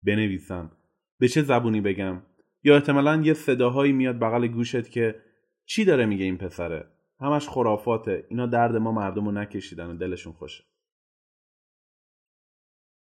بنویسم 0.02 0.72
به 1.18 1.28
چه 1.28 1.42
زبونی 1.42 1.80
بگم 1.80 2.22
یا 2.64 2.74
احتمالا 2.74 3.22
یه 3.24 3.34
صداهایی 3.34 3.92
میاد 3.92 4.18
بغل 4.18 4.46
گوشت 4.46 4.90
که 4.90 5.22
چی 5.64 5.84
داره 5.84 6.06
میگه 6.06 6.24
این 6.24 6.38
پسره 6.38 6.88
همش 7.20 7.48
خرافاته 7.48 8.26
اینا 8.30 8.46
درد 8.46 8.76
ما 8.76 8.92
مردم 8.92 9.24
رو 9.24 9.32
نکشیدن 9.32 9.86
و 9.86 9.96
دلشون 9.96 10.32
خوشه 10.32 10.64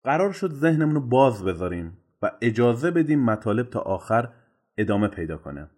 قرار 0.04 0.32
شد 0.32 0.52
ذهنمون 0.52 0.96
رو 0.96 1.02
باز 1.02 1.44
بذاریم 1.44 1.98
و 2.22 2.32
اجازه 2.42 2.92
بدیم 2.92 3.24
مطالب 3.24 3.70
تا 3.70 3.80
آخر 3.80 4.30
ادامه 4.78 5.08
پیدا 5.08 5.38
کنه. 5.38 5.70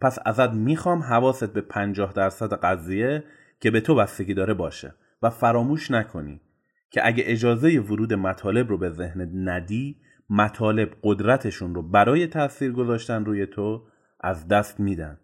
پس 0.00 0.18
ازت 0.26 0.50
می‌خوام 0.50 1.02
حواست 1.02 1.52
به 1.52 1.60
پنجاه 1.60 2.12
درصد 2.12 2.52
قضیه 2.52 3.24
که 3.60 3.70
به 3.70 3.80
تو 3.80 3.94
بستگی 3.94 4.34
داره 4.34 4.54
باشه 4.54 4.94
و 5.22 5.30
فراموش 5.30 5.90
نکنی 5.90 6.40
که 6.90 7.06
اگه 7.06 7.24
اجازه 7.26 7.80
ورود 7.80 8.12
مطالب 8.12 8.68
رو 8.68 8.78
به 8.78 8.90
ذهنت 8.90 9.28
ندی 9.34 9.96
مطالب 10.30 10.90
قدرتشون 11.02 11.74
رو 11.74 11.82
برای 11.82 12.26
تاثیر 12.26 12.72
گذاشتن 12.72 13.24
روی 13.24 13.46
تو 13.46 13.86
از 14.20 14.48
دست 14.48 14.80
میدن. 14.80 15.20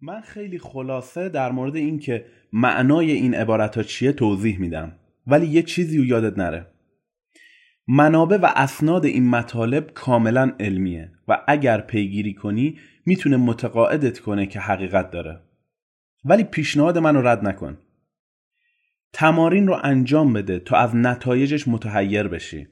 من 0.00 0.20
خیلی 0.20 0.58
خلاصه 0.58 1.28
در 1.28 1.52
مورد 1.52 1.76
این 1.76 1.98
که 1.98 2.26
معنای 2.52 3.10
این 3.10 3.34
عبارت 3.34 3.76
ها 3.76 3.82
چیه 3.82 4.12
توضیح 4.12 4.60
میدم. 4.60 4.98
ولی 5.26 5.46
یه 5.46 5.62
چیزی 5.62 5.98
رو 5.98 6.04
یادت 6.04 6.38
نره. 6.38 6.66
منابع 7.88 8.36
و 8.36 8.52
اسناد 8.56 9.04
این 9.04 9.28
مطالب 9.28 9.90
کاملا 9.94 10.52
علمیه 10.60 11.10
و 11.28 11.44
اگر 11.48 11.80
پیگیری 11.80 12.34
کنی 12.34 12.78
می‌تونه 13.06 13.36
متقاعدت 13.36 14.18
کنه 14.18 14.46
که 14.46 14.60
حقیقت 14.60 15.10
داره. 15.10 15.40
ولی 16.24 16.44
پیشنهاد 16.44 16.98
منو 16.98 17.22
رد 17.22 17.44
نکن. 17.48 17.78
تمارین 19.12 19.66
رو 19.66 19.78
انجام 19.82 20.32
بده 20.32 20.58
تا 20.58 20.76
از 20.76 20.96
نتایجش 20.96 21.68
متحیر 21.68 22.28
بشی 22.28 22.68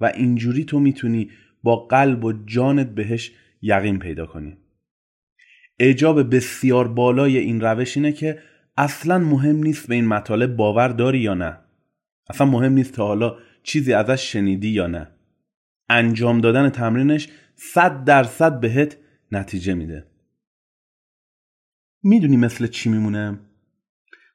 و 0.00 0.04
اینجوری 0.04 0.64
تو 0.64 0.80
می‌تونی 0.80 1.30
با 1.62 1.76
قلب 1.76 2.24
و 2.24 2.32
جانت 2.46 2.88
بهش 2.94 3.32
یقین 3.62 3.98
پیدا 3.98 4.26
کنی. 4.26 4.56
اجاب 5.78 6.34
بسیار 6.34 6.88
بالای 6.88 7.38
این 7.38 7.60
روش 7.60 7.96
اینه 7.96 8.12
که 8.12 8.38
اصلا 8.76 9.18
مهم 9.18 9.56
نیست 9.56 9.88
به 9.88 9.94
این 9.94 10.06
مطالب 10.06 10.56
باور 10.56 10.88
داری 10.88 11.18
یا 11.18 11.34
نه. 11.34 11.58
اصلا 12.30 12.46
مهم 12.46 12.72
نیست 12.72 12.94
تا 12.94 13.06
حالا 13.06 13.36
چیزی 13.62 13.92
ازش 13.92 14.32
شنیدی 14.32 14.68
یا 14.68 14.86
نه. 14.86 15.08
انجام 15.88 16.40
دادن 16.40 16.68
تمرینش 16.70 17.28
صد 17.54 18.04
درصد 18.04 18.60
بهت 18.60 18.96
نتیجه 19.32 19.74
میده. 19.74 20.06
می‌دونی 22.02 22.36
مثل 22.36 22.66
چی 22.66 22.90
میمونه؟ 22.90 23.38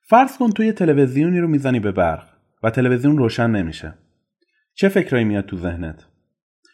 فرض 0.09 0.37
کن 0.37 0.49
تو 0.49 0.63
یه 0.63 0.71
تلویزیونی 0.71 1.39
رو 1.39 1.47
می‌زنی 1.47 1.79
به 1.79 1.91
برق 1.91 2.29
و 2.63 2.69
تلویزیون 2.69 3.17
روشن 3.17 3.49
نمیشه. 3.51 3.93
چه 4.73 4.89
فکرایی 4.89 5.25
میاد 5.25 5.45
تو 5.45 5.57
ذهنت؟ 5.57 6.05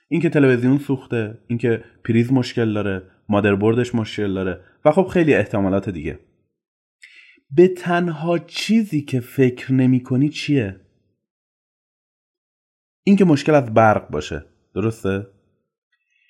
اینکه 0.08 0.30
تلویزیون 0.30 0.78
سوخته 0.78 1.38
اینکه 1.48 1.84
پریز 2.06 2.32
مشکل 2.32 2.74
داره 2.74 3.04
مادربردش 3.30 3.96
مشکل 3.96 4.34
داره 4.34 4.64
و 4.86 4.92
خب 4.92 5.08
خیلی 5.08 5.34
احتمالات 5.34 5.90
دیگه. 5.90 6.20
به 7.52 7.68
تنها 7.68 8.40
چیزی 8.40 9.02
که 9.02 9.20
فکر 9.20 9.74
نمی 9.74 10.04
کنی 10.04 10.30
چیه؟ 10.30 10.80
اینکه 13.04 13.26
مشکل 13.26 13.56
از 13.56 13.74
برق 13.74 14.10
باشه. 14.10 14.46
درسته؟ 14.76 15.28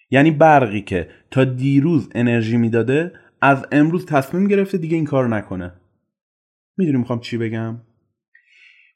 یعنی 0.10 0.32
برقی 0.32 0.82
که 0.82 1.10
تا 1.32 1.44
دیروز 1.44 2.10
انرژی 2.16 2.58
می‌داده 2.58 3.12
از 3.42 3.66
امروز 3.72 4.06
تصمیم 4.06 4.48
گرفته 4.48 4.78
دیگه 4.78 4.96
این 4.96 5.06
کار 5.06 5.28
نکنه. 5.28 5.74
می‌دونی 6.78 6.98
می‌خوام 6.98 7.20
چی 7.20 7.38
بگم؟ 7.38 7.82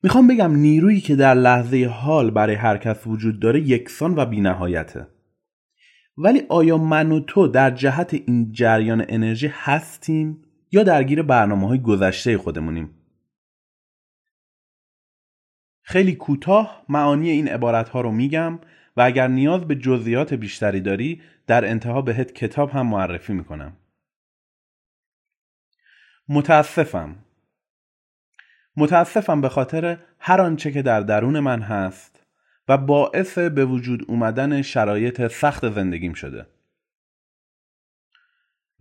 می‌خوام 0.04 0.28
بگم 0.28 0.56
نیرویی 0.56 1.02
که 1.02 1.16
در 1.16 1.34
لحظه 1.34 1.86
حال 1.86 2.32
برای 2.32 2.56
هر 2.56 2.78
کس 2.78 3.08
وجود 3.08 3.40
داره 3.40 3.62
یکسان 3.62 4.16
و 4.16 4.26
بینهایته. 4.26 5.08
ولی 6.18 6.42
آیا 6.50 6.78
من 6.78 7.12
و 7.12 7.20
تو 7.20 7.48
در 7.48 7.72
جهت 7.72 8.14
این 8.14 8.52
جریان 8.52 9.06
انرژی 9.10 9.52
هستیم 9.54 10.42
یا 10.72 10.84
درگیر 10.84 11.22
برنامه 11.22 11.68
های 11.68 11.80
گذشته 11.80 12.38
خودمونیم؟ 12.38 12.90
خیلی 15.90 16.16
کوتاه 16.16 16.86
معانی 16.90 17.30
این 17.30 17.48
عبارت 17.48 17.90
ها 17.90 18.02
رو 18.02 18.12
میگم 18.12 18.60
و 18.98 19.02
اگر 19.02 19.28
نیاز 19.28 19.68
به 19.68 19.76
جزئیات 19.76 20.34
بیشتری 20.34 20.82
داری 20.82 21.22
در 21.48 21.66
انتها 21.66 22.02
بهت 22.02 22.32
کتاب 22.34 22.70
هم 22.70 22.88
معرفی 22.88 23.34
می‌کنم. 23.34 23.78
متاسفم. 26.30 27.16
متاسفم 28.78 29.42
به 29.42 29.50
خاطر 29.50 29.98
هر 30.20 30.42
آنچه 30.42 30.72
که 30.72 30.82
در 30.82 31.02
درون 31.02 31.40
من 31.40 31.62
هست 31.62 32.24
و 32.68 32.78
باعث 32.78 33.38
به 33.38 33.66
وجود 33.66 34.06
اومدن 34.08 34.62
شرایط 34.62 35.28
سخت 35.28 35.70
زندگیم 35.70 36.14
شده. 36.14 36.48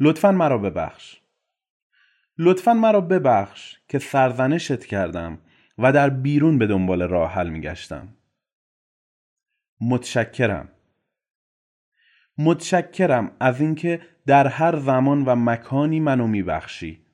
لطفا 0.00 0.32
مرا 0.32 0.58
ببخش. 0.58 1.20
لطفا 2.38 2.74
مرا 2.74 3.00
ببخش 3.00 3.76
که 3.88 3.98
سرزنشت 3.98 4.84
کردم 4.84 5.38
و 5.78 5.92
در 5.92 6.10
بیرون 6.10 6.58
به 6.58 6.66
دنبال 6.66 7.02
راه 7.02 7.32
حل 7.32 7.48
میگشتم. 7.48 8.08
متشکرم. 9.80 10.68
متشکرم 12.38 13.36
از 13.40 13.60
اینکه 13.60 14.00
در 14.26 14.46
هر 14.46 14.78
زمان 14.78 15.24
و 15.24 15.36
مکانی 15.36 16.00
منو 16.00 16.26
میبخشی 16.26 17.06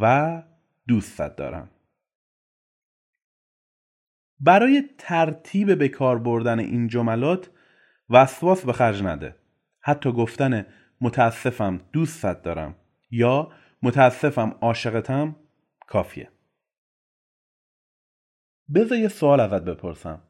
و 0.00 0.42
دوستت 0.88 1.36
دارم. 1.36 1.70
برای 4.40 4.84
ترتیب 4.98 5.78
به 5.78 5.88
کار 5.88 6.18
بردن 6.18 6.58
این 6.58 6.88
جملات 6.88 7.50
وسواس 8.10 8.64
به 8.64 8.72
خرج 8.72 9.02
نده. 9.02 9.36
حتی 9.80 10.12
گفتن 10.12 10.66
متاسفم 11.00 11.80
دوستت 11.92 12.42
دارم 12.42 12.74
یا 13.10 13.52
متاسفم 13.82 14.56
عاشقتم 14.60 15.36
کافیه. 15.86 16.30
بذار 18.74 18.98
یه 18.98 19.08
سوال 19.08 19.40
ازت 19.40 19.64
بپرسم 19.64 20.22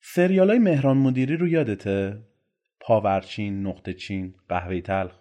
سریال 0.00 0.50
های 0.50 0.58
مهران 0.58 0.96
مدیری 0.96 1.36
رو 1.36 1.48
یادته؟ 1.48 2.18
پاورچین، 2.80 3.66
نقطه 3.66 3.94
چین، 3.94 4.34
قهوه 4.48 4.80
تلخ 4.80 5.12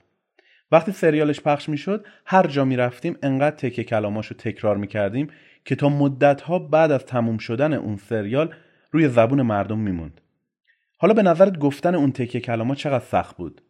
وقتی 0.71 0.91
سریالش 0.91 1.41
پخش 1.41 1.69
می‌شد 1.69 2.05
هر 2.25 2.47
جا 2.47 2.65
می 2.65 2.75
رفتیم 2.75 3.17
انقدر 3.23 3.55
تکه 3.55 3.83
کلاماش 3.83 4.27
رو 4.27 4.35
تکرار 4.37 4.77
می 4.77 4.87
کردیم 4.87 5.27
که 5.65 5.75
تا 5.75 5.89
مدتها 5.89 6.59
بعد 6.59 6.91
از 6.91 7.05
تموم 7.05 7.37
شدن 7.37 7.73
اون 7.73 7.97
سریال 7.97 8.55
روی 8.91 9.07
زبون 9.07 9.41
مردم 9.41 9.79
میموند. 9.79 10.21
حالا 10.97 11.13
به 11.13 11.23
نظرت 11.23 11.57
گفتن 11.57 11.95
اون 11.95 12.11
تکه 12.11 12.39
کلاما 12.39 12.75
چقدر 12.75 13.05
سخت 13.05 13.37
بود؟ 13.37 13.61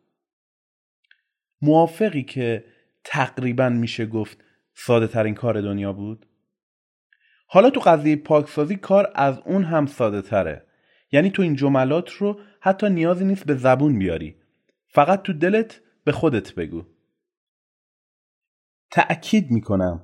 موافقی 1.62 2.24
که 2.24 2.66
تقریبا 3.04 3.70
میشه 3.70 4.06
گفت 4.06 4.38
ساده 4.74 5.08
ترین 5.08 5.36
کار 5.36 5.62
دنیا 5.62 5.94
بود؟ 5.94 6.26
حالا 7.54 7.70
تو 7.70 7.80
قضیه 7.80 8.16
پاکسازی 8.16 8.76
کار 8.76 9.12
از 9.16 9.40
اون 9.46 9.64
هم 9.64 9.86
ساده 9.86 10.22
تره. 10.22 10.66
یعنی 11.12 11.30
تو 11.30 11.42
این 11.42 11.56
جملات 11.56 12.10
رو 12.10 12.40
حتی 12.60 12.90
نیازی 12.90 13.26
نیست 13.26 13.46
به 13.46 13.56
زبون 13.56 14.00
بیاری. 14.00 14.36
فقط 14.88 15.22
تو 15.22 15.34
دلت 15.34 15.82
به 16.04 16.12
خودت 16.12 16.56
بگو. 16.56 16.84
تأکید 18.92 19.52
می‌کنم 19.52 20.02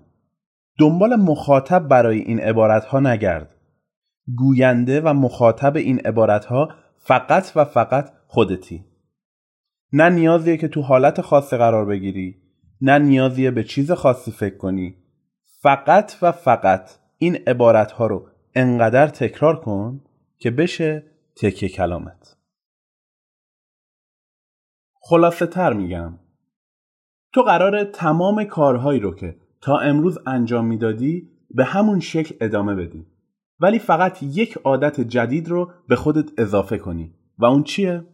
دنبال 0.80 1.16
مخاطب 1.16 1.88
برای 1.88 2.20
این 2.20 2.40
عبارت 2.40 2.86
ها 2.86 3.00
نگرد. 3.00 3.56
گوینده 4.36 5.02
و 5.02 5.14
مخاطب 5.14 5.76
این 5.76 6.00
عبارت 6.00 6.46
ها 6.46 6.70
فقط 6.98 7.52
و 7.56 7.66
فقط 7.66 8.12
خودتی. 8.28 8.86
نه 9.94 10.10
نیازیه 10.10 10.58
که 10.58 10.68
تو 10.68 10.82
حالت 10.82 11.22
خاصی 11.22 11.58
قرار 11.58 11.86
بگیری 11.86 12.36
نه 12.82 13.00
نیازیه 13.00 13.52
به 13.52 13.64
چیز 13.64 13.92
خاصی 13.92 14.32
فکر 14.32 14.58
کنی 14.58 14.96
فقط 15.62 16.16
و 16.22 16.32
فقط 16.32 16.90
این 17.22 17.36
عبارت 17.36 17.92
ها 17.92 18.08
رو 18.08 18.30
انقدر 18.56 19.08
تکرار 19.08 19.60
کن 19.60 20.02
که 20.38 20.52
بشه 20.52 21.04
تکه 21.36 21.70
کلامت. 21.70 22.38
خلاصه 25.02 25.46
تر 25.46 25.74
میگم. 25.74 26.20
تو 27.34 27.42
قرار 27.42 27.84
تمام 27.84 28.44
کارهایی 28.44 29.00
رو 29.00 29.16
که 29.16 29.40
تا 29.62 29.78
امروز 29.78 30.18
انجام 30.28 30.66
می‌دادی 30.66 31.30
به 31.52 31.64
همون 31.64 32.00
شکل 32.00 32.36
ادامه 32.42 32.76
بدی. 32.76 33.08
ولی 33.60 33.80
فقط 33.80 34.24
یک 34.24 34.58
عادت 34.58 35.02
جدید 35.02 35.48
رو 35.48 35.72
به 35.88 35.96
خودت 35.96 36.40
اضافه 36.40 36.78
کنی. 36.78 37.16
و 37.38 37.46
اون 37.46 37.64
چیه؟ 37.64 38.06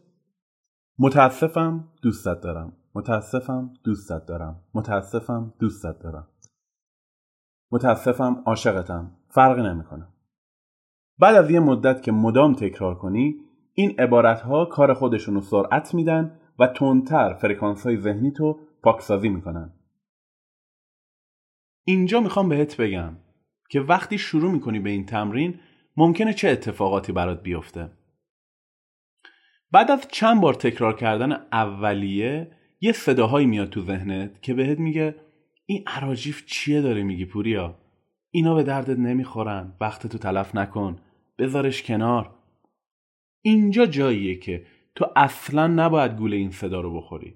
متاسفم 0.99 1.87
دوستت 2.01 2.41
دارم. 2.41 2.77
متاسفم 2.95 3.73
دوستت 3.83 4.25
دارم. 4.25 4.63
متاسفم 4.73 5.53
دوستت 5.59 5.99
دارم. 5.99 6.27
متاسفم 7.71 8.43
عاشقتم. 8.45 9.17
فرقی 9.29 9.61
نمی‌کنه. 9.61 10.07
بعد 11.19 11.35
از 11.35 11.51
یه 11.51 11.59
مدت 11.59 12.03
که 12.03 12.11
مدام 12.11 12.53
تکرار 12.53 12.95
کنی 12.95 13.35
این 13.73 13.99
عبارت 13.99 14.41
ها 14.41 14.65
کار 14.65 14.93
خودشون 14.93 15.35
رو 15.35 15.41
سرعت 15.41 15.93
میدن 15.93 16.39
و 16.59 16.67
تندتر 16.67 17.33
فرکانس 17.33 17.83
های 17.83 17.97
ذهنی 17.97 18.31
تو 18.31 18.59
پاکسازی 18.83 19.29
می‌کنن. 19.29 19.73
اینجا 21.83 22.19
می‌خوام 22.19 22.49
بهت 22.49 22.77
بگم 22.81 23.17
که 23.69 23.81
وقتی 23.81 24.17
شروع 24.17 24.51
می‌کنی 24.51 24.79
به 24.79 24.89
این 24.89 25.05
تمرین 25.05 25.59
ممکنه 25.97 26.33
چه 26.33 26.49
اتفاقاتی 26.49 27.11
برات 27.11 27.43
بیفته. 27.43 27.91
بعد 29.71 29.91
از 29.91 30.07
چند 30.11 30.41
بار 30.41 30.53
تکرار 30.53 30.95
کردن 30.95 31.31
اولیه 31.51 32.51
یه 32.81 32.91
صداهایی 32.91 33.47
میاد 33.47 33.69
تو 33.69 33.81
ذهنت 33.81 34.41
که 34.41 34.53
بهت 34.53 34.79
میگه 34.79 35.15
این 35.65 35.83
عراجیف 35.87 36.45
چیه 36.45 36.81
داره 36.81 37.03
میگی 37.03 37.25
پوریا؟ 37.25 37.75
اینا 38.31 38.55
به 38.55 38.63
دردت 38.63 38.99
نمی‌خورن. 38.99 39.73
وقت 39.81 40.07
تو 40.07 40.17
تلف 40.17 40.55
نکن. 40.55 40.99
بذارش 41.37 41.83
کنار. 41.83 42.35
اینجا 43.41 43.85
جاییه 43.85 44.35
که 44.39 44.65
تو 44.95 45.11
اصلا 45.15 45.67
نباید 45.67 46.17
گول 46.17 46.33
این 46.33 46.51
صدا 46.51 46.81
رو 46.81 46.97
بخوری. 46.97 47.35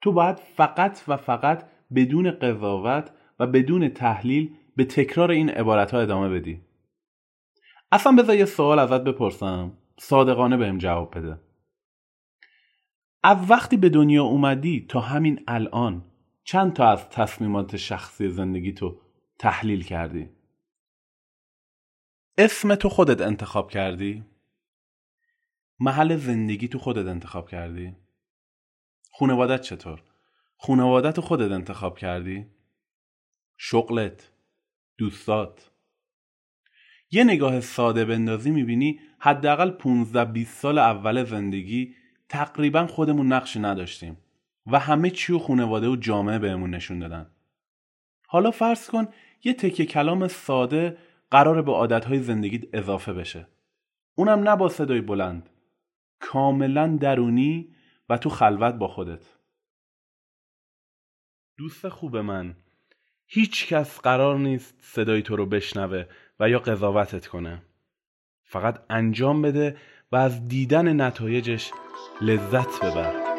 تو 0.00 0.12
باید 0.12 0.36
فقط 0.36 1.02
و 1.08 1.16
فقط 1.16 1.64
بدون 1.94 2.30
قضاوت 2.30 3.10
و 3.38 3.46
بدون 3.46 3.88
تحلیل 3.88 4.54
به 4.76 4.84
تکرار 4.84 5.30
این 5.30 5.50
عبارت 5.50 5.90
ها 5.90 6.00
ادامه 6.00 6.28
بدی. 6.28 6.60
اصلا 7.92 8.12
بذار 8.12 8.36
یه 8.36 8.44
سوال 8.44 8.78
ازت 8.78 9.04
بپرسم. 9.04 9.72
صادقانه 9.98 10.56
بهم 10.56 10.78
جواب 10.78 11.18
بده. 11.18 11.40
از 13.22 13.50
وقتی 13.50 13.76
به 13.76 13.88
دنیا 13.88 14.24
اومدی 14.24 14.86
تا 14.88 15.00
همین 15.00 15.40
الان 15.48 16.04
چند 16.44 16.72
تا 16.72 16.88
از 16.88 17.08
تصمیمات 17.08 17.76
شخصی 17.76 18.28
زندگی 18.28 18.72
تو 18.72 19.00
تحلیل 19.38 19.84
کردی؟ 19.84 20.30
اسم 22.38 22.74
تو 22.74 22.88
خودت 22.88 23.20
انتخاب 23.20 23.70
کردی؟ 23.70 24.24
محل 25.80 26.16
زندگی 26.16 26.68
تو 26.68 26.78
خودت 26.78 27.06
انتخاب 27.06 27.48
کردی؟ 27.48 27.96
خونوادت 29.10 29.60
چطور؟ 29.60 30.02
خونوادت 30.56 31.20
خودت 31.20 31.52
انتخاب 31.52 31.98
کردی؟ 31.98 32.46
شغلت؟ 33.56 34.32
دوستات؟ 34.98 35.70
یه 37.10 37.24
نگاه 37.24 37.60
ساده 37.60 38.04
بندازی 38.04 38.50
می‌بینی 38.50 39.00
حداقل 39.18 39.70
15 39.70 40.24
20 40.24 40.60
سال 40.60 40.78
اول 40.78 41.24
زندگی 41.24 41.94
تقریبا 42.28 42.86
خودمون 42.86 43.32
نقشی 43.32 43.60
نداشتیم 43.60 44.23
و 44.66 44.78
همه 44.78 45.10
چی 45.10 45.32
و 45.32 45.38
خونواده 45.38 45.88
و 45.88 45.96
جامعه 45.96 46.38
بهمون 46.38 46.70
نشون 46.70 46.98
دادن. 46.98 47.30
حالا 48.26 48.50
فرض 48.50 48.90
کن 48.90 49.08
یه 49.44 49.54
تکه 49.54 49.86
کلام 49.86 50.28
ساده 50.28 50.96
قرار 51.30 51.62
به 51.62 51.72
عادتهای 51.72 52.18
زندگیت 52.18 52.62
اضافه 52.72 53.12
بشه. 53.12 53.48
اونم 54.14 54.48
نه 54.48 54.56
با 54.56 54.68
صدای 54.68 55.00
بلند. 55.00 55.50
کاملا 56.20 56.96
درونی 57.00 57.74
و 58.08 58.18
تو 58.18 58.30
خلوت 58.30 58.74
با 58.74 58.88
خودت. 58.88 59.24
دوست 61.58 61.88
خوب 61.88 62.16
من 62.16 62.56
هیچ 63.26 63.66
کس 63.66 64.00
قرار 64.00 64.38
نیست 64.38 64.74
صدای 64.80 65.22
تو 65.22 65.36
رو 65.36 65.46
بشنوه 65.46 66.04
و 66.40 66.48
یا 66.48 66.58
قضاوتت 66.58 67.26
کنه. 67.26 67.62
فقط 68.42 68.84
انجام 68.90 69.42
بده 69.42 69.76
و 70.12 70.16
از 70.16 70.48
دیدن 70.48 71.00
نتایجش 71.00 71.70
لذت 72.20 72.84
ببر. 72.84 73.33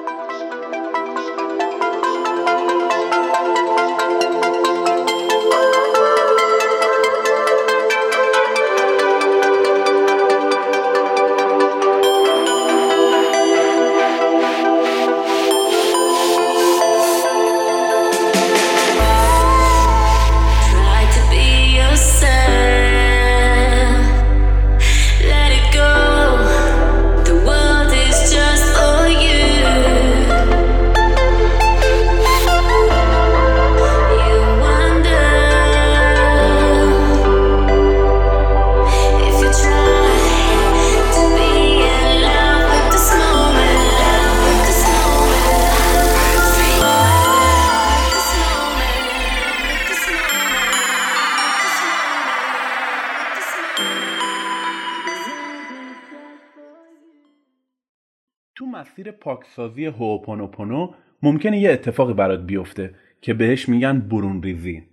مسیر 58.63 59.11
پاکسازی 59.11 59.85
هوپونوپونو 59.85 60.93
ممکنه 61.23 61.59
یه 61.59 61.71
اتفاقی 61.71 62.13
برات 62.13 62.45
بیفته 62.45 62.95
که 63.21 63.33
بهش 63.33 63.69
میگن 63.69 63.99
برون 63.99 64.43
ریزی. 64.43 64.83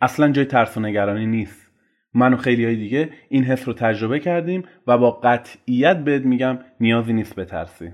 اصلا 0.00 0.32
جای 0.32 0.44
ترس 0.44 0.76
و 0.76 0.80
نگرانی 0.80 1.26
نیست. 1.26 1.70
من 2.14 2.34
و 2.34 2.36
خیلی 2.36 2.64
های 2.64 2.76
دیگه 2.76 3.10
این 3.28 3.44
حس 3.44 3.68
رو 3.68 3.74
تجربه 3.74 4.20
کردیم 4.20 4.64
و 4.86 4.98
با 4.98 5.10
قطعیت 5.10 5.96
بهت 6.04 6.22
میگم 6.22 6.58
نیازی 6.80 7.12
نیست 7.12 7.34
بترسی. 7.34 7.92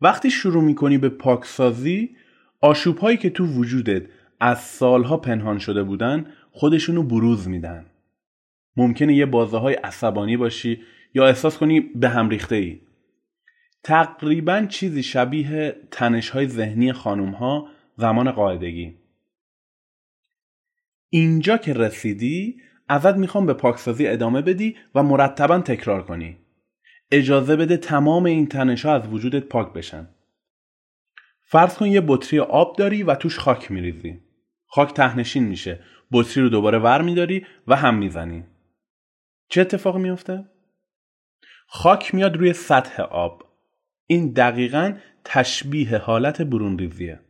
وقتی 0.00 0.30
شروع 0.30 0.62
می‌کنی 0.62 0.98
به 0.98 1.08
پاکسازی 1.08 2.16
آشوب 2.60 2.98
هایی 2.98 3.16
که 3.16 3.30
تو 3.30 3.46
وجودت 3.46 4.02
از 4.40 4.60
سالها 4.60 5.16
پنهان 5.16 5.58
شده 5.58 5.82
بودن 5.82 6.26
خودشونو 6.50 7.02
بروز 7.02 7.48
میدن. 7.48 7.86
ممکنه 8.76 9.14
یه 9.14 9.26
بازه 9.26 9.58
های 9.58 9.74
عصبانی 9.74 10.36
باشی 10.36 10.82
یا 11.16 11.26
احساس 11.26 11.58
کنی 11.58 11.80
به 11.80 12.08
هم 12.08 12.28
ریخته 12.28 12.56
ای 12.56 12.80
تقریبا 13.82 14.66
چیزی 14.66 15.02
شبیه 15.02 15.76
تنش 15.90 16.30
های 16.30 16.48
ذهنی 16.48 16.92
خانوم 16.92 17.30
ها 17.30 17.68
زمان 17.96 18.30
قاعدگی. 18.30 18.98
اینجا 21.08 21.56
که 21.56 21.72
رسیدی 21.72 22.60
ازت 22.88 23.16
می‌خوام 23.16 23.46
به 23.46 23.54
پاکسازی 23.54 24.06
ادامه 24.06 24.42
بدی 24.42 24.76
و 24.94 25.02
مرتبا 25.02 25.58
تکرار 25.58 26.02
کنی. 26.02 26.38
اجازه 27.10 27.56
بده 27.56 27.76
تمام 27.76 28.24
این 28.24 28.46
تنش 28.46 28.86
ها 28.86 28.94
از 28.94 29.08
وجودت 29.08 29.44
پاک 29.44 29.72
بشن. 29.72 30.08
فرض 31.42 31.74
کن 31.74 31.86
یه 31.86 32.00
بطری 32.06 32.40
آب 32.40 32.76
داری 32.76 33.02
و 33.02 33.14
توش 33.14 33.38
خاک 33.38 33.70
میریزی. 33.70 34.20
خاک 34.66 34.92
تهنشین 34.92 35.44
میشه. 35.44 35.80
بطری 36.12 36.42
رو 36.42 36.48
دوباره 36.48 36.78
ور 36.78 37.02
میداری 37.02 37.46
و 37.66 37.76
هم 37.76 37.98
می‌زنی. 37.98 38.44
چه 39.48 39.60
اتفاقی 39.60 40.00
میفته؟ 40.00 40.55
خاک 41.66 42.14
میاد 42.14 42.36
روی 42.36 42.52
سطح 42.52 43.02
آب. 43.02 43.42
این 44.06 44.32
دقیقا 44.32 44.98
تشبیه 45.24 45.98
حالت 45.98 46.42
برون 46.42 46.78
ریزیه 46.78 47.20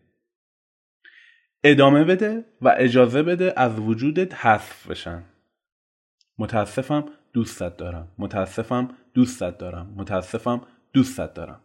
ادامه 1.64 2.04
بده 2.04 2.44
و 2.62 2.74
اجازه 2.78 3.22
بده 3.22 3.52
از 3.56 3.78
وجودت 3.78 4.34
حذف 4.34 4.86
بشن. 4.86 5.24
متاسفم 6.38 7.04
دوستت 7.32 7.76
دارم. 7.76 8.12
متاسفم 8.18 8.88
دوستت 9.14 9.58
دارم. 9.58 9.94
متاسفم 9.96 10.66
دوستت 10.92 11.34
دارم. 11.34 11.60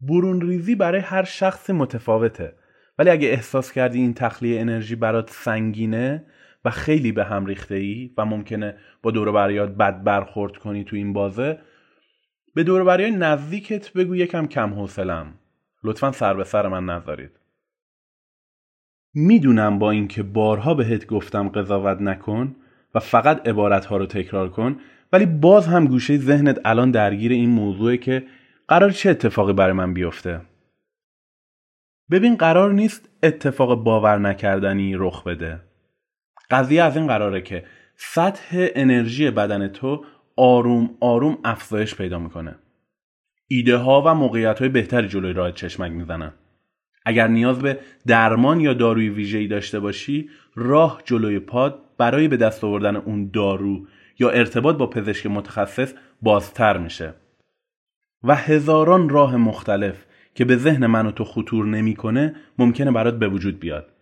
برون 0.00 0.40
ریزی 0.40 0.74
برای 0.74 1.00
هر 1.00 1.24
شخص 1.24 1.70
متفاوته. 1.70 2.54
ولی 2.98 3.10
اگه 3.10 3.28
احساس 3.28 3.72
کردی 3.72 3.98
این 3.98 4.14
تخلیه 4.14 4.60
انرژی 4.60 4.96
برات 4.96 5.30
سنگینه 5.30 6.26
و 6.66 6.70
خیلی 6.70 7.12
به 7.12 7.24
هم 7.24 7.46
ریخته 7.46 7.74
ای 7.74 8.10
و 8.18 8.24
ممکنه 8.24 8.76
با 9.02 9.10
دور 9.10 9.32
بریات 9.32 9.70
بد 9.70 10.04
برخورد 10.04 10.56
کنی 10.56 10.84
تو 10.84 10.96
این 10.96 11.12
بازه 11.12 11.58
به 12.54 12.62
دور 12.64 12.84
بریای 12.84 13.10
نزدیکت 13.10 13.92
بگو 13.92 14.16
یکم 14.16 14.46
کم 14.46 14.74
حوصلم 14.74 15.34
لطفا 15.84 16.12
سر 16.12 16.34
به 16.34 16.44
سر 16.44 16.68
من 16.68 16.84
نذارید. 16.84 17.30
می‌دونم 19.14 19.78
با 19.78 19.90
اینکه 19.90 20.22
بارها 20.22 20.74
بهت 20.74 21.06
گفتم 21.06 21.48
قضاوت 21.48 22.00
نکن 22.00 22.56
و 22.94 23.00
فقط 23.00 23.48
عبارتها 23.48 23.96
رو 23.96 24.06
تکرار 24.06 24.48
کن 24.48 24.76
ولی 25.12 25.26
باز 25.26 25.66
هم 25.66 25.86
گوشه 25.86 26.18
ذهنت 26.18 26.60
الان 26.64 26.90
درگیر 26.90 27.32
این 27.32 27.50
موضوعه 27.50 27.96
که 27.96 28.26
قرار 28.68 28.90
چه 28.90 29.10
اتفاقی 29.10 29.52
برای 29.52 29.72
من 29.72 29.94
بیفته. 29.94 30.40
ببین 32.10 32.36
قرار 32.36 32.72
نیست 32.72 33.08
اتفاق 33.22 33.84
باور 33.84 34.18
نکردنی 34.18 34.94
رخ 34.96 35.24
بده. 35.24 35.60
قضیه 36.50 36.82
از 36.82 36.96
این 36.96 37.06
قراره 37.06 37.40
که 37.40 37.64
سطح 37.96 38.68
انرژی 38.74 39.30
بدن 39.30 39.68
تو 39.68 40.04
آروم 40.36 40.90
آروم 41.00 41.38
افزایش 41.44 41.94
پیدا 41.94 42.18
می‌کنه. 42.18 42.54
ایده 43.48 43.76
ها 43.76 44.02
و 44.06 44.14
موقعیت 44.14 44.58
های 44.58 44.68
بهتری 44.68 45.08
جلوی 45.08 45.32
راه 45.32 45.52
چشمک 45.52 45.92
می‌زنن. 45.92 46.32
اگر 47.04 47.28
نیاز 47.28 47.58
به 47.58 47.78
درمان 48.06 48.60
یا 48.60 48.74
داروی 48.74 49.08
ویژه‌ای 49.08 49.46
داشته 49.46 49.80
باشی 49.80 50.30
راه 50.54 51.02
جلوی 51.04 51.38
پاد 51.38 51.80
برای 51.98 52.28
به 52.28 52.36
دست 52.36 52.64
آوردن 52.64 52.96
اون 52.96 53.30
دارو 53.32 53.86
یا 54.18 54.30
ارتباط 54.30 54.76
با 54.76 54.86
پزشک 54.86 55.26
متخصص 55.26 55.94
بازتر 56.22 56.78
میشه. 56.78 57.14
و 58.22 58.34
هزاران 58.34 59.08
راه 59.08 59.36
مختلف 59.36 60.04
که 60.34 60.44
به 60.44 60.56
ذهن 60.56 60.86
من 60.86 61.06
و 61.06 61.10
تو 61.10 61.24
خطور 61.24 61.66
نمی‌کنه 61.66 62.34
ممکنه 62.58 62.90
برات 62.90 63.18
به 63.18 63.28
وجود 63.28 63.60
بیاد. 63.60 63.92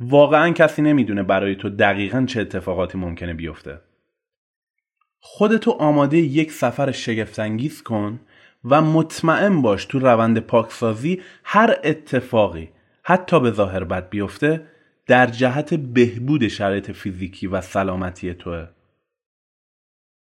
واقعا 0.00 0.50
کسی 0.50 0.82
نمی‌دونه 0.82 1.22
برای 1.22 1.54
تو 1.54 1.68
دقیقا 1.68 2.24
چه 2.28 2.40
اتفاقاتی 2.40 2.98
ممکنه 2.98 3.34
بیفته. 3.34 3.80
خودتو 5.20 5.70
آماده 5.70 6.16
یک 6.16 6.52
سفر 6.52 6.90
شگفتانگیز 6.90 7.82
کن 7.82 8.20
و 8.64 8.82
مطمئن 8.82 9.62
باش 9.62 9.84
تو 9.84 9.98
روند 9.98 10.38
پاکسازی 10.38 11.22
هر 11.44 11.76
اتفاقی 11.84 12.70
حتی 13.02 13.40
به 13.40 13.50
ظاهر 13.50 13.84
بد 13.84 14.08
بیفته 14.08 14.66
در 15.06 15.26
جهت 15.26 15.74
بهبود 15.74 16.48
شرایط 16.48 16.90
فیزیکی 16.90 17.46
و 17.46 17.60
سلامتی 17.60 18.34
توه. 18.34 18.68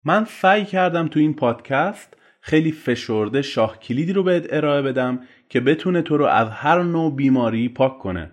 من 0.03 0.25
سعی 0.25 0.65
کردم 0.65 1.07
تو 1.07 1.19
این 1.19 1.33
پادکست 1.33 2.17
خیلی 2.41 2.71
فشرده 2.71 3.41
شاه 3.41 3.79
کلیدی 3.79 4.13
رو 4.13 4.23
بهت 4.23 4.47
ارائه 4.49 4.81
بدم 4.81 5.19
که 5.49 5.59
بتونه 5.59 6.01
تو 6.01 6.17
رو 6.17 6.25
از 6.25 6.49
هر 6.49 6.83
نوع 6.83 7.15
بیماری 7.15 7.69
پاک 7.69 7.99
کنه. 7.99 8.31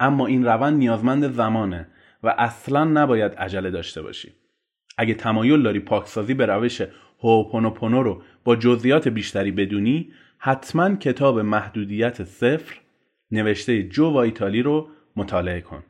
اما 0.00 0.26
این 0.26 0.44
روند 0.44 0.78
نیازمند 0.78 1.32
زمانه 1.32 1.88
و 2.22 2.34
اصلا 2.38 2.84
نباید 2.84 3.32
عجله 3.32 3.70
داشته 3.70 4.02
باشی. 4.02 4.32
اگه 4.98 5.14
تمایل 5.14 5.62
داری 5.62 5.80
پاکسازی 5.80 6.34
به 6.34 6.46
روش 6.46 6.82
هوپونوپونو 7.20 8.02
رو 8.02 8.22
با 8.44 8.56
جزئیات 8.56 9.08
بیشتری 9.08 9.50
بدونی 9.50 10.12
حتما 10.38 10.96
کتاب 10.96 11.40
محدودیت 11.40 12.24
صفر 12.24 12.74
نوشته 13.30 13.82
جو 13.82 14.10
وایتالی 14.10 14.62
رو 14.62 14.88
مطالعه 15.16 15.60
کن. 15.60 15.82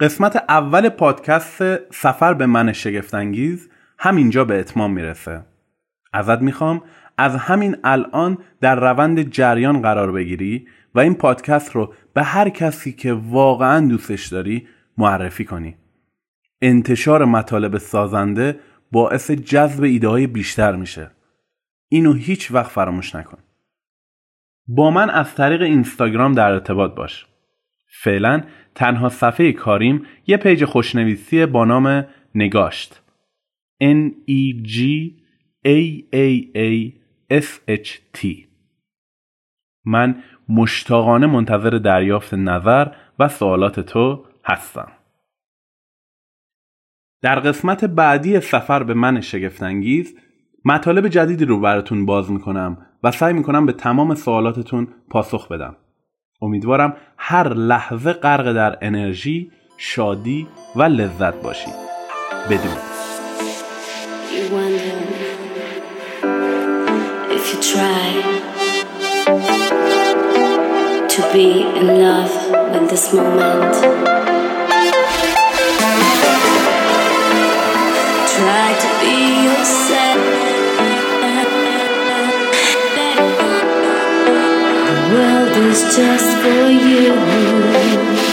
قسمت 0.00 0.36
اول 0.48 0.88
پادکست 0.88 1.92
سفر 1.92 2.34
به 2.34 2.46
من 2.46 2.72
شگفتانگیز 2.72 3.70
همینجا 3.98 4.44
به 4.44 4.60
اتمام 4.60 4.92
می‌رسه. 4.92 5.44
ازت 6.12 6.42
می‌خوام 6.42 6.82
از 7.18 7.36
همین 7.36 7.76
الان 7.84 8.38
در 8.60 8.80
روند 8.80 9.30
جریان 9.30 9.82
قرار 9.82 10.12
بگیری 10.12 10.68
و 10.94 11.00
این 11.00 11.14
پادکست 11.14 11.72
رو 11.72 11.94
به 12.14 12.22
هر 12.22 12.48
کسی 12.48 12.92
که 12.92 13.12
واقعا 13.12 13.88
دوستش 13.88 14.26
داری 14.26 14.68
معرفی 14.98 15.44
کنی. 15.44 15.76
انتشار 16.62 17.24
مطالب 17.24 17.78
سازنده 17.78 18.60
باعث 18.92 19.30
جذب 19.30 19.82
ایده 19.82 20.08
های 20.08 20.26
بیشتر 20.26 20.76
میشه. 20.76 21.10
اینو 21.88 22.12
هیچ 22.12 22.52
وقت 22.52 22.70
فراموش 22.70 23.14
نکن. 23.14 23.38
با 24.68 24.90
من 24.90 25.10
از 25.10 25.34
طریق 25.34 25.62
اینستاگرام 25.62 26.32
در 26.32 26.50
ارتباط 26.50 26.94
باش. 26.94 27.26
فعلا 28.02 28.42
تنها 28.74 29.08
صفحه 29.08 29.52
کاریم 29.52 30.06
یه 30.26 30.36
پیج 30.36 30.64
خوشنویسی 30.64 31.46
با 31.46 31.64
نام 31.64 32.06
نگاشت. 32.34 33.02
N 33.82 34.10
E 34.28 34.62
G 34.66 34.78
A 35.66 35.78
A 36.12 36.56
A 36.56 36.92
S 37.30 37.48
H 37.68 37.90
T. 38.16 38.50
من 39.84 40.22
مشتاقانه 40.50 41.26
منتظر 41.26 41.70
دریافت 41.70 42.34
نظر 42.34 42.86
و 43.18 43.28
سوالات 43.28 43.80
تو 43.80 44.24
هستم. 44.44 44.92
در 47.22 47.40
قسمت 47.40 47.84
بعدی 47.84 48.40
سفر 48.40 48.82
به 48.82 48.94
من 48.94 49.20
شگفتانگیز 49.20 50.14
مطالب 50.64 51.08
جدیدی 51.08 51.44
رو 51.44 51.60
براتون 51.60 52.06
باز 52.06 52.30
می‌کنم 52.30 52.86
و 53.02 53.10
سعی 53.10 53.32
می‌کنم 53.32 53.66
به 53.66 53.72
تمام 53.72 54.14
سوالاتتون 54.14 54.88
پاسخ 55.10 55.48
بدم. 55.48 55.76
امیدوارم 56.42 56.96
هر 57.18 57.48
لحظه 57.48 58.12
غرق 58.12 58.52
در 58.52 58.78
انرژی 58.80 59.50
شادی 59.76 60.46
و 60.76 60.82
لذت 60.82 61.42
باشید. 61.42 61.74
بدون. 62.50 62.76
You 67.50 67.56
try. 67.62 68.39
To 71.20 71.32
be 71.32 71.62
in 71.62 71.86
love 72.00 72.32
with 72.72 72.88
this 72.88 73.12
moment. 73.12 73.74
Try 78.34 78.68
to 78.84 78.90
be 79.00 79.16
yourself. 79.44 80.20
The 84.86 84.96
world 85.12 85.56
is 85.68 85.80
just 85.96 86.30
for 86.38 86.62
you. 86.70 88.29